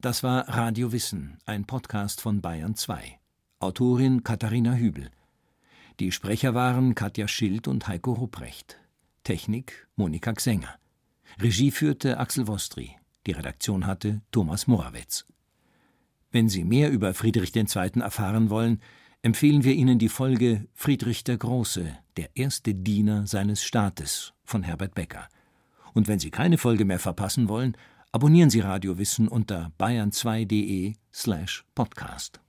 Das 0.04 0.22
war 0.22 0.50
Radio 0.50 0.92
Wissen, 0.92 1.38
ein 1.46 1.64
Podcast 1.64 2.20
von 2.20 2.42
Bayern 2.42 2.76
2. 2.76 3.22
Autorin 3.60 4.22
Katharina 4.22 4.74
Hübel. 4.74 5.10
Die 6.02 6.12
Sprecher 6.12 6.54
waren 6.54 6.94
Katja 6.94 7.26
Schild 7.30 7.70
und 7.70 7.88
Heiko 7.88 8.12
Rupprecht. 8.12 8.82
Technik 9.24 9.88
Monika 9.96 10.34
Gsänger. 10.34 10.76
Regie 11.40 11.72
führte 11.72 12.18
Axel 12.18 12.48
Wostri. 12.48 12.98
Die 13.26 13.32
Redaktion 13.32 13.88
hatte 13.88 14.20
Thomas 14.32 14.68
Morawetz. 14.68 15.26
Wenn 16.32 16.50
Sie 16.50 16.66
mehr 16.66 16.92
über 16.92 17.14
Friedrich 17.14 17.56
II. 17.56 18.02
erfahren 18.02 18.50
wollen, 18.50 18.82
empfehlen 19.22 19.64
wir 19.64 19.74
Ihnen 19.74 20.00
die 20.00 20.10
Folge 20.10 20.68
Friedrich 20.74 21.24
der 21.24 21.38
Große, 21.38 21.98
der 22.18 22.36
erste 22.36 22.76
Diener 22.76 23.26
seines 23.26 23.64
Staates 23.64 24.34
von 24.44 24.64
Herbert 24.64 24.96
Becker. 24.96 25.30
Und 25.94 26.10
wenn 26.10 26.20
Sie 26.20 26.30
keine 26.30 26.58
Folge 26.58 26.84
mehr 26.84 27.00
verpassen 27.00 27.48
wollen, 27.48 27.78
Abonnieren 28.16 28.52
Sie 28.52 28.60
Radio 28.60 29.00
Wissen 29.00 29.28
unter 29.28 29.72
bayern2.de 29.80 30.94
slash 31.12 31.66
podcast. 31.74 32.40